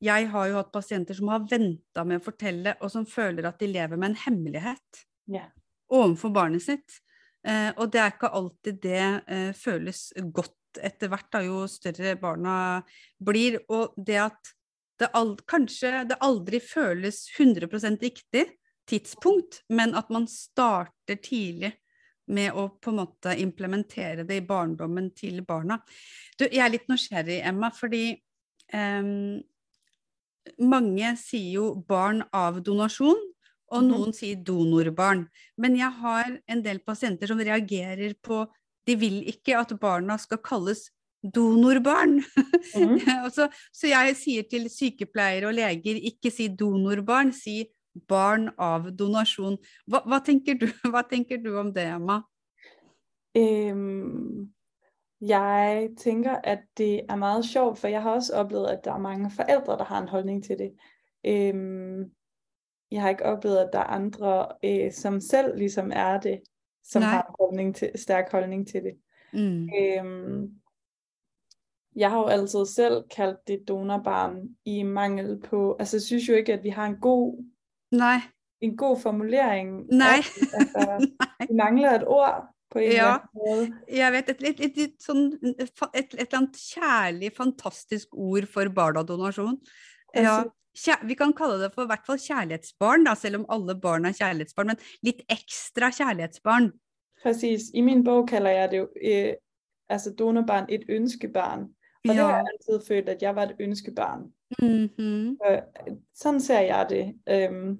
jeg 0.01 0.29
har 0.31 0.47
jo 0.49 0.57
hatt 0.57 0.71
pasienter 0.73 1.17
som 1.17 1.29
har 1.29 1.45
venta 1.49 2.03
med 2.05 2.19
å 2.19 2.25
fortelle, 2.25 2.73
og 2.81 2.91
som 2.93 3.05
føler 3.05 3.45
at 3.49 3.61
de 3.61 3.69
lever 3.69 3.97
med 3.97 4.11
en 4.11 4.19
hemmelighet 4.25 5.03
yeah. 5.29 5.49
overfor 5.89 6.33
barnet 6.35 6.65
sitt. 6.65 6.99
Eh, 7.47 7.71
og 7.77 7.91
det 7.93 8.01
er 8.01 8.13
ikke 8.13 8.33
alltid 8.39 8.79
det 8.83 9.03
eh, 9.27 9.51
føles 9.55 10.09
godt 10.35 10.81
etter 10.83 11.09
hvert, 11.09 11.29
da, 11.33 11.41
jo 11.45 11.63
større 11.71 12.15
barna 12.19 12.53
blir. 13.23 13.59
Og 13.71 13.95
det 13.97 14.21
at 14.27 14.53
det 14.97 15.11
ald 15.17 15.43
kanskje 15.49 16.07
det 16.09 16.17
aldri 16.25 16.59
føles 16.63 17.27
100 17.37 17.69
riktig 18.01 18.47
tidspunkt, 18.87 19.61
men 19.69 19.93
at 19.95 20.09
man 20.13 20.25
starter 20.31 21.19
tidlig 21.21 21.73
med 22.27 22.55
å 22.55 22.67
på 22.81 22.91
en 22.91 22.99
måte 23.01 23.35
implementere 23.39 24.25
det 24.27 24.41
i 24.41 24.45
barndommen 24.47 25.11
til 25.15 25.43
barna. 25.47 25.79
Du, 26.35 26.45
jeg 26.45 26.63
er 26.63 26.73
litt 26.73 26.89
nysgjerrig, 26.91 27.39
Emma, 27.47 27.69
fordi 27.71 28.17
um, 28.73 29.37
mange 30.59 31.13
sier 31.19 31.53
jo 31.59 31.69
barn 31.87 32.23
av 32.35 32.59
donasjon, 32.63 33.21
og 33.71 33.83
mhm. 33.83 33.89
noen 33.91 34.15
sier 34.15 34.39
donorbarn. 34.43 35.25
Men 35.57 35.75
jeg 35.79 35.91
har 36.01 36.37
en 36.47 36.61
del 36.63 36.79
pasienter 36.85 37.31
som 37.31 37.41
reagerer 37.41 38.15
på 38.21 38.45
De 38.87 38.95
vil 38.95 39.17
ikke 39.27 39.51
at 39.59 39.73
barna 39.81 40.15
skal 40.15 40.39
kalles 40.39 40.87
donorbarn. 41.21 42.21
Mm. 42.77 42.99
så, 43.31 43.47
så 43.73 43.87
jeg 43.87 44.15
sier 44.19 44.43
til 44.49 44.65
sykepleiere 44.69 45.47
og 45.47 45.55
leger 45.55 45.95
ikke 46.09 46.29
si 46.33 46.49
donorbarn, 46.51 47.31
si 47.33 47.63
barn 48.09 48.49
av 48.59 48.89
donasjon. 48.91 49.57
Hva, 49.87 50.03
hva, 50.05 50.19
tenker, 50.23 50.57
du, 50.59 50.67
hva 50.91 51.03
tenker, 51.07 51.39
du, 51.41 51.53
om 51.57 51.71
det, 51.73 51.87
Emma? 51.95 52.19
Um, 53.37 54.49
jeg 55.23 55.89
tenker 55.97 56.41
at 56.43 56.67
det 56.77 57.05
er 57.07 57.15
meget 57.15 57.45
sjovt, 57.45 57.79
for 57.79 57.87
jeg 57.87 58.03
har 58.03 58.19
også 58.19 58.35
opplevd 58.43 58.69
at 58.73 58.83
det 58.85 58.93
er 58.93 59.01
mange 59.01 59.31
forældre, 59.31 59.77
der 59.77 59.89
har 59.89 60.01
en 60.01 60.11
holdning 60.13 60.43
til 60.43 60.59
det. 60.59 60.71
Um, 61.27 62.11
jeg 62.91 63.01
har 63.01 63.09
ikke 63.09 63.25
oplevet, 63.25 63.57
at 63.57 63.69
der 63.73 63.79
er 63.79 63.83
andre, 63.83 64.47
øh, 64.63 64.91
som 64.91 65.21
selv 65.21 65.57
ligesom 65.57 65.91
er 65.93 66.19
det, 66.19 66.41
som 66.83 67.01
Nej. 67.01 67.09
har 67.09 67.21
en 67.21 67.35
holdning 67.39 67.75
til, 67.75 67.91
stærk 67.95 68.31
holdning 68.31 68.67
til 68.67 68.83
det. 68.83 68.93
Mm. 69.33 69.69
Øhm, 69.79 70.51
jeg 71.95 72.09
har 72.11 72.19
jo 72.19 72.25
altid 72.25 72.65
selv 72.65 73.03
kaldt 73.15 73.47
det 73.47 73.67
donorbarn 73.67 74.35
i 74.65 74.83
mangel 74.83 75.39
på, 75.39 75.75
altså 75.79 75.97
jeg 75.97 76.01
synes 76.01 76.29
jo 76.29 76.33
ikke, 76.33 76.53
at 76.53 76.63
vi 76.63 76.69
har 76.69 76.85
en 76.85 76.97
god, 77.01 77.45
Nej. 77.91 78.17
en 78.61 78.77
god 78.77 78.99
formulering. 78.99 79.87
Nej. 79.91 80.21
altså, 80.53 81.07
vi 81.49 81.55
mangler 81.55 81.91
et 81.91 82.07
ord 82.07 82.45
på 82.71 82.79
en 82.79 82.91
ja, 82.91 83.17
måde. 83.33 83.73
Jeg 83.93 84.11
vet, 84.11 84.29
et, 84.29 84.43
et, 84.49 84.59
et, 84.65 84.77
et, 84.77 84.95
sånn, 85.01 85.33
et, 85.43 85.61
et, 85.61 85.83
et 85.93 86.13
eller 86.13 86.37
annet 86.37 86.59
kjærlig, 86.73 87.31
fantastisk 87.37 88.07
ord 88.11 88.47
for 88.53 88.69
barna-donasjon. 88.75 89.57
Ja, 90.15 90.43
vi 91.03 91.15
kan 91.17 91.33
kalle 91.33 91.57
det 91.63 91.71
for 91.73 91.85
i 91.85 91.91
hvert 91.91 92.05
fall 92.05 92.19
kjærlighetsbarn, 92.21 93.07
da, 93.07 93.15
selv 93.15 93.41
om 93.41 93.45
alle 93.49 93.75
barn 93.81 94.05
er 94.05 94.17
kjærlighetsbarn, 94.17 94.73
men 94.73 94.77
litt 95.05 95.23
ekstra 95.31 95.89
kjærlighetsbarn. 95.93 96.71
Præcis. 97.23 97.71
I 97.73 97.81
min 97.81 98.03
bok 98.03 98.29
kalder 98.29 98.51
jeg 98.51 98.71
det 98.71 98.77
jo 98.77 98.87
eh, 99.01 99.33
altså 99.89 100.13
donorbarn 100.13 100.65
et 100.69 100.85
ønskebarn. 100.89 101.67
Og 102.07 102.13
ja. 102.13 102.13
det 102.13 102.21
har 102.21 102.37
jeg 102.37 102.47
alltid 102.53 102.87
følt, 102.87 103.09
at 103.09 103.21
jeg 103.21 103.35
var 103.35 103.43
et 103.43 103.55
ønskebarn. 103.59 104.31
Mm 104.61 104.89
-hmm. 104.97 105.37
Sånn 106.15 106.39
ser 106.39 106.61
jeg 106.61 106.85
det. 106.89 107.05
Um, 107.49 107.79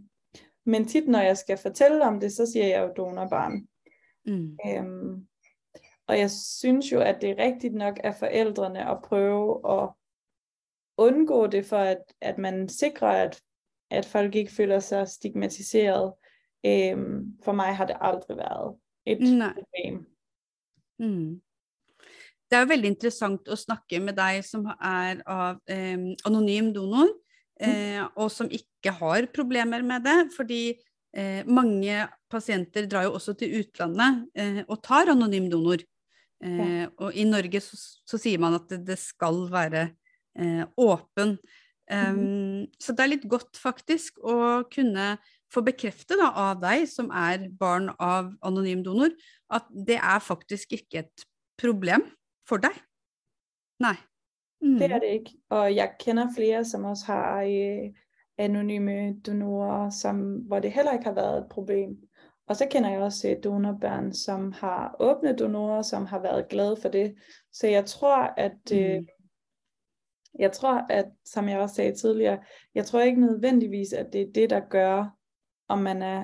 men 0.65 0.87
tit 0.87 1.07
når 1.07 1.21
jeg 1.21 1.37
skal 1.37 1.57
fortelle 1.57 2.05
om 2.05 2.19
det, 2.19 2.33
så 2.33 2.45
sier 2.45 2.67
jeg 2.67 2.81
jo 2.81 2.93
donorbarn. 2.97 3.67
Mm. 4.25 4.57
Um, 4.79 5.27
og 6.07 6.19
jeg 6.19 6.31
synes 6.31 6.91
jo, 6.91 6.99
at 6.99 7.21
det 7.21 7.29
er 7.29 7.45
riktig 7.45 7.71
nok 7.71 7.99
av 8.03 8.13
forældrene 8.13 8.89
å 8.91 8.99
prøve 9.03 9.81
at 9.81 9.89
undgå 10.97 11.47
det, 11.53 11.65
for 11.65 11.93
at, 11.95 12.05
at 12.21 12.37
man 12.37 12.67
sikrer, 12.69 13.29
at, 13.29 13.41
at 13.91 14.05
folk 14.05 14.35
ikke 14.35 14.53
føler 14.53 14.79
seg 14.83 15.07
stigmatiseret. 15.07 16.15
Um, 16.67 17.37
for 17.45 17.55
meg 17.55 17.75
har 17.77 17.87
det 17.87 17.99
aldri 18.01 18.35
vært 18.35 18.79
et 19.07 19.21
Nei. 19.21 19.51
problem. 19.53 19.99
Mm. 20.99 21.37
Det 22.47 22.57
er 22.57 22.63
jo 22.63 22.71
veldig 22.71 22.89
interessant 22.89 23.49
å 23.51 23.57
snakke 23.59 23.99
med 24.03 24.17
deg 24.17 24.41
som 24.47 24.65
er 24.73 25.21
av 25.27 25.59
um, 25.69 26.05
anonym 26.27 26.71
donor, 26.75 27.11
eh, 27.61 28.01
og 28.15 28.31
som 28.33 28.49
ikke 28.51 28.93
har 28.99 29.27
problemer 29.35 29.83
med 29.85 30.05
det. 30.07 30.17
Fordi 30.35 30.61
eh, 31.13 31.43
mange 31.45 32.07
pasienter 32.31 32.87
drar 32.89 33.07
jo 33.07 33.15
også 33.19 33.35
til 33.37 33.59
utlandet 33.61 34.25
eh, 34.35 34.63
og 34.65 34.81
tar 34.83 35.13
anonym 35.13 35.49
donor. 35.51 35.83
Eh, 36.43 36.85
Og 37.01 37.15
i 37.17 37.25
Norge 37.27 37.61
så, 37.65 37.79
så 38.05 38.19
sier 38.21 38.41
man 38.41 38.57
at 38.59 38.67
det, 38.69 38.83
det 38.91 38.99
skal 39.01 39.45
være 39.51 39.89
åpen. 40.77 41.37
Um, 41.91 42.67
Så 42.79 42.91
det 42.93 43.03
er 43.03 43.13
litt 43.13 43.27
godt 43.31 43.57
faktisk 43.57 44.19
å 44.19 44.63
kunne 44.71 45.15
få 45.53 45.63
bekrefte 45.63 46.17
da, 46.19 46.31
av 46.35 46.59
deg 46.59 46.83
som 46.91 47.07
er 47.15 47.47
barn 47.59 47.87
av 47.99 48.33
anonym 48.45 48.83
donor, 48.83 49.13
at 49.49 49.69
det 49.71 49.95
er 49.95 50.19
faktisk 50.19 50.75
ikke 50.75 51.05
et 51.05 51.27
problem 51.57 52.03
for 52.47 52.59
deg. 52.59 52.75
Nei. 53.79 53.95
Mm. 54.63 54.77
Det 54.81 54.91
er 54.91 54.99
det 54.99 55.13
ikke. 55.21 55.37
Og 55.53 55.71
jeg 55.71 55.95
kjenner 56.03 56.33
flere, 56.35 56.65
som 56.65 56.85
også 56.89 57.13
har 57.13 57.47
anonyme 58.37 59.15
donorer, 59.25 59.89
som, 59.89 60.43
hvor 60.47 60.59
det 60.59 60.73
heller 60.75 60.97
ikke 60.97 61.13
har 61.13 61.17
vært 61.17 61.43
et 61.43 61.49
problem. 61.49 61.95
Og 62.47 62.55
så 62.55 62.67
kjenner 62.71 62.93
jeg 62.93 63.01
også 63.03 63.33
donorbarn 63.43 64.13
som 64.15 64.51
har 64.59 64.95
åpne 65.03 65.33
donorer, 65.37 65.81
som 65.83 66.05
har 66.07 66.21
vært 66.23 66.49
glade 66.49 66.77
for 66.81 66.93
det. 66.93 67.13
Så 67.51 67.67
jeg 67.67 67.85
tror, 67.85 68.33
at 68.37 68.71
øh, 68.71 68.99
Mm. 69.01 69.07
Jeg 70.39 70.51
tror, 70.51 70.85
at 70.89 71.05
som 71.25 71.49
jeg 71.49 71.59
også 71.59 71.75
sagde 71.75 71.95
tidligere, 71.95 72.39
jeg 72.75 72.85
tror 72.85 73.01
ikke 73.01 73.21
nødvendigvis, 73.21 73.93
at 73.93 74.13
det 74.13 74.21
er 74.21 74.31
det, 74.35 74.49
der 74.49 74.59
gør, 74.69 75.17
om 75.67 75.79
man 75.79 76.01
er, 76.01 76.23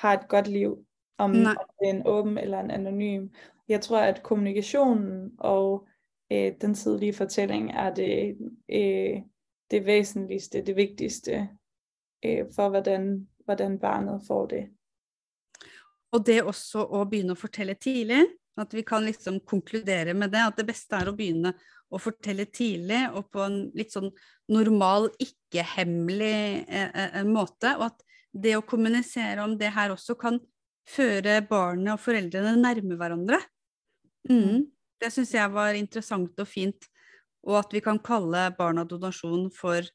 har 0.00 0.12
et 0.12 0.28
godt 0.28 0.48
liv, 0.48 0.86
om, 1.18 1.30
om 1.30 1.34
det 1.34 1.88
er 1.88 1.90
en 1.90 2.06
åben 2.06 2.38
eller 2.38 2.60
en 2.60 2.70
anonym. 2.70 3.28
Jeg 3.68 3.80
tror, 3.80 3.98
at 3.98 4.22
kommunikationen 4.22 5.30
og 5.38 5.88
øh, 6.32 6.52
den 6.60 6.74
tidlige 6.74 7.12
fortælling 7.12 7.70
er 7.70 7.94
det, 7.94 8.36
øh, 8.68 9.22
det 9.70 9.86
væsentligste, 9.86 10.62
det 10.66 10.76
vigtigste 10.76 11.48
øh, 12.24 12.44
for, 12.54 12.68
hvordan, 12.68 13.28
hvordan 13.44 13.78
barnet 13.78 14.22
får 14.26 14.46
det. 14.46 14.68
Og 16.12 16.26
det 16.26 16.42
også 16.42 16.82
å 16.82 17.04
begynne 17.06 17.36
å 17.36 17.38
fortelle 17.38 17.76
tidlig, 17.78 18.24
at 18.58 18.74
vi 18.74 18.82
kan 18.82 19.04
liksom 19.06 19.38
konkludere 19.46 20.14
med 20.14 20.32
det, 20.32 20.42
at 20.42 20.58
det 20.58 20.66
beste 20.66 20.98
er 20.98 21.10
å 21.10 21.14
begynne 21.16 21.52
å 21.90 21.98
fortelle 22.00 22.46
tidlig 22.50 23.02
og 23.16 23.30
på 23.34 23.42
en 23.44 23.58
litt 23.76 23.94
sånn 23.94 24.10
normal, 24.50 25.08
ikke-hemmelig 25.22 26.64
eh, 26.68 26.90
eh, 27.06 27.26
måte, 27.26 27.74
og 27.78 27.90
at 27.90 28.04
det 28.30 28.54
å 28.56 28.66
kommunisere 28.66 29.42
om 29.42 29.56
det 29.58 29.72
her 29.74 29.94
også 29.94 30.14
kan 30.18 30.38
føre 30.90 31.40
barnet 31.46 31.94
og 31.94 32.02
foreldrene 32.02 32.54
nærme 32.58 32.98
hverandre. 32.98 33.40
Mm. 34.30 34.70
Det 35.00 35.10
syns 35.14 35.34
jeg 35.34 35.52
var 35.54 35.78
interessant 35.78 36.38
og 36.42 36.48
fint, 36.48 36.86
og 37.46 37.62
at 37.62 37.74
vi 37.74 37.82
kan 37.84 37.98
kalle 38.04 38.50
barna 38.58 38.84
donasjon 38.86 39.48
for 39.54 39.86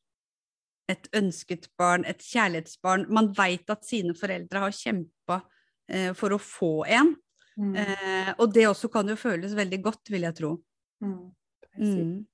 et 0.91 1.07
ønsket 1.17 1.69
barn, 1.79 2.05
et 2.05 2.21
kjærlighetsbarn. 2.21 3.07
Man 3.13 3.31
veit 3.37 3.69
at 3.73 3.85
sine 3.87 4.15
foreldre 4.17 4.65
har 4.65 4.75
kjempa 4.75 5.39
eh, 5.89 6.11
for 6.17 6.35
å 6.35 6.41
få 6.41 6.73
en. 6.85 7.15
Mm. 7.55 7.73
Eh, 7.79 8.31
og 8.35 8.51
det 8.53 8.67
også 8.69 8.91
kan 8.93 9.07
jo 9.09 9.17
føles 9.17 9.55
veldig 9.57 9.81
godt, 9.85 10.11
vil 10.13 10.27
jeg 10.27 10.37
tro. 10.37 10.51
Mm. 11.03 11.31
Mm. 11.77 12.25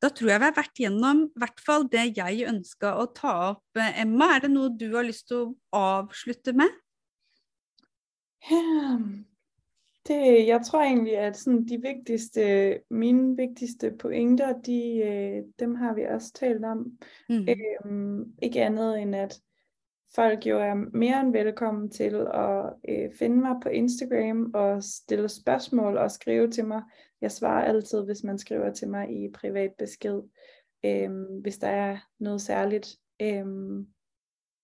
Da 0.00 0.08
tror 0.08 0.30
jeg 0.32 0.40
vi 0.40 0.48
har 0.48 0.56
vært 0.56 0.80
gjennom 0.80 1.24
i 1.28 1.40
hvert 1.42 1.60
fall 1.64 1.84
det 1.92 2.06
jeg 2.16 2.46
ønska 2.48 2.94
å 2.96 3.08
ta 3.16 3.34
opp. 3.50 3.66
Eh, 3.76 4.00
Emma, 4.02 4.30
er 4.34 4.46
det 4.46 4.52
noe 4.54 4.70
du 4.72 4.88
har 4.94 5.04
lyst 5.04 5.28
til 5.28 5.42
å 5.42 5.50
avslutte 5.76 6.54
med? 6.56 6.72
Det, 10.08 10.46
jeg 10.46 10.60
tror 10.64 10.86
egentlig, 10.86 11.18
at 11.20 11.36
sånn, 11.36 11.60
de 11.68 11.76
viktigste, 11.82 12.44
mine 12.88 13.34
vigtigste 13.36 13.92
poengter, 14.00 14.56
de, 14.64 14.80
øh, 15.04 15.36
dem 15.60 15.76
har 15.76 15.92
vi 15.98 16.08
også 16.08 16.32
talt 16.38 16.64
om. 16.64 16.80
Mm. 17.28 17.44
Øhm, 17.52 18.24
ikke 18.42 18.64
annet 18.66 19.02
enn 19.02 19.14
at 19.20 19.36
folk 20.16 20.46
jo 20.48 20.56
er 20.58 20.74
mer 20.74 21.20
enn 21.20 21.34
velkommen 21.36 21.90
til 21.92 22.16
å 22.24 22.46
øh, 22.80 23.12
finne 23.18 23.44
meg 23.44 23.60
på 23.62 23.74
Instagram 23.76 24.48
og 24.54 24.80
stille 24.82 25.28
spørsmål 25.28 26.00
og 26.00 26.10
skrive 26.16 26.48
til 26.50 26.72
mig. 26.72 26.82
Jeg 27.20 27.32
svarer 27.32 27.68
altid, 27.68 28.04
hvis 28.04 28.24
man 28.24 28.38
skriver 28.38 28.72
til 28.72 28.88
meg 28.88 29.10
i 29.12 29.28
privat 29.34 29.74
besked, 29.78 30.22
øhm, 30.84 31.40
hvis 31.40 31.58
der 31.58 31.68
er 31.68 31.98
noe 32.18 32.40
særligt, 32.40 32.96
øhm, 33.20 33.86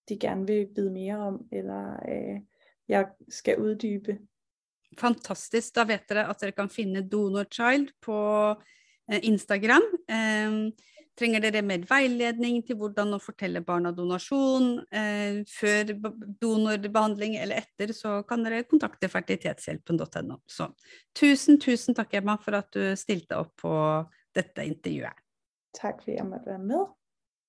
de 0.08 0.18
gerne 0.18 0.46
vil 0.46 0.68
vide 0.76 0.90
mer 0.90 1.16
om, 1.16 1.48
eller 1.52 1.96
øh, 2.08 2.40
jeg 2.88 3.06
skal 3.28 3.60
utdype. 3.60 4.18
Fantastisk. 4.98 5.74
Da 5.74 5.84
vet 5.84 6.08
dere 6.08 6.28
at 6.30 6.40
dere 6.40 6.52
kan 6.52 6.70
finne 6.70 7.08
Donorchild 7.08 7.90
på 8.00 8.18
eh, 9.12 9.20
Instagram. 9.22 9.82
Eh, 10.08 10.72
trenger 11.18 11.42
dere 11.44 11.62
mer 11.64 11.84
veiledning 11.88 12.60
til 12.66 12.78
hvordan 12.80 13.16
å 13.16 13.20
fortelle 13.22 13.62
barna 13.64 13.92
donasjon 13.96 14.68
eh, 14.90 15.40
før 15.48 15.94
donorbehandling 16.42 17.38
eller 17.40 17.62
etter, 17.64 17.94
så 17.96 18.20
kan 18.28 18.44
dere 18.44 18.66
kontakte 18.68 19.10
fertilitetshjelpen.no. 19.12 20.40
Så 20.46 20.68
tusen, 21.16 21.60
tusen 21.62 21.96
takk, 21.96 22.18
Emma, 22.20 22.36
for 22.42 22.58
at 22.60 22.70
du 22.76 22.92
stilte 23.00 23.40
opp 23.40 23.56
på 23.64 23.74
dette 24.36 24.68
intervjuet. 24.68 25.24
Takk 25.76 26.02
for 26.04 26.12
at 26.12 26.20
jeg 26.20 26.28
måtte 26.28 26.52
være 26.52 26.64
med. 26.64 26.94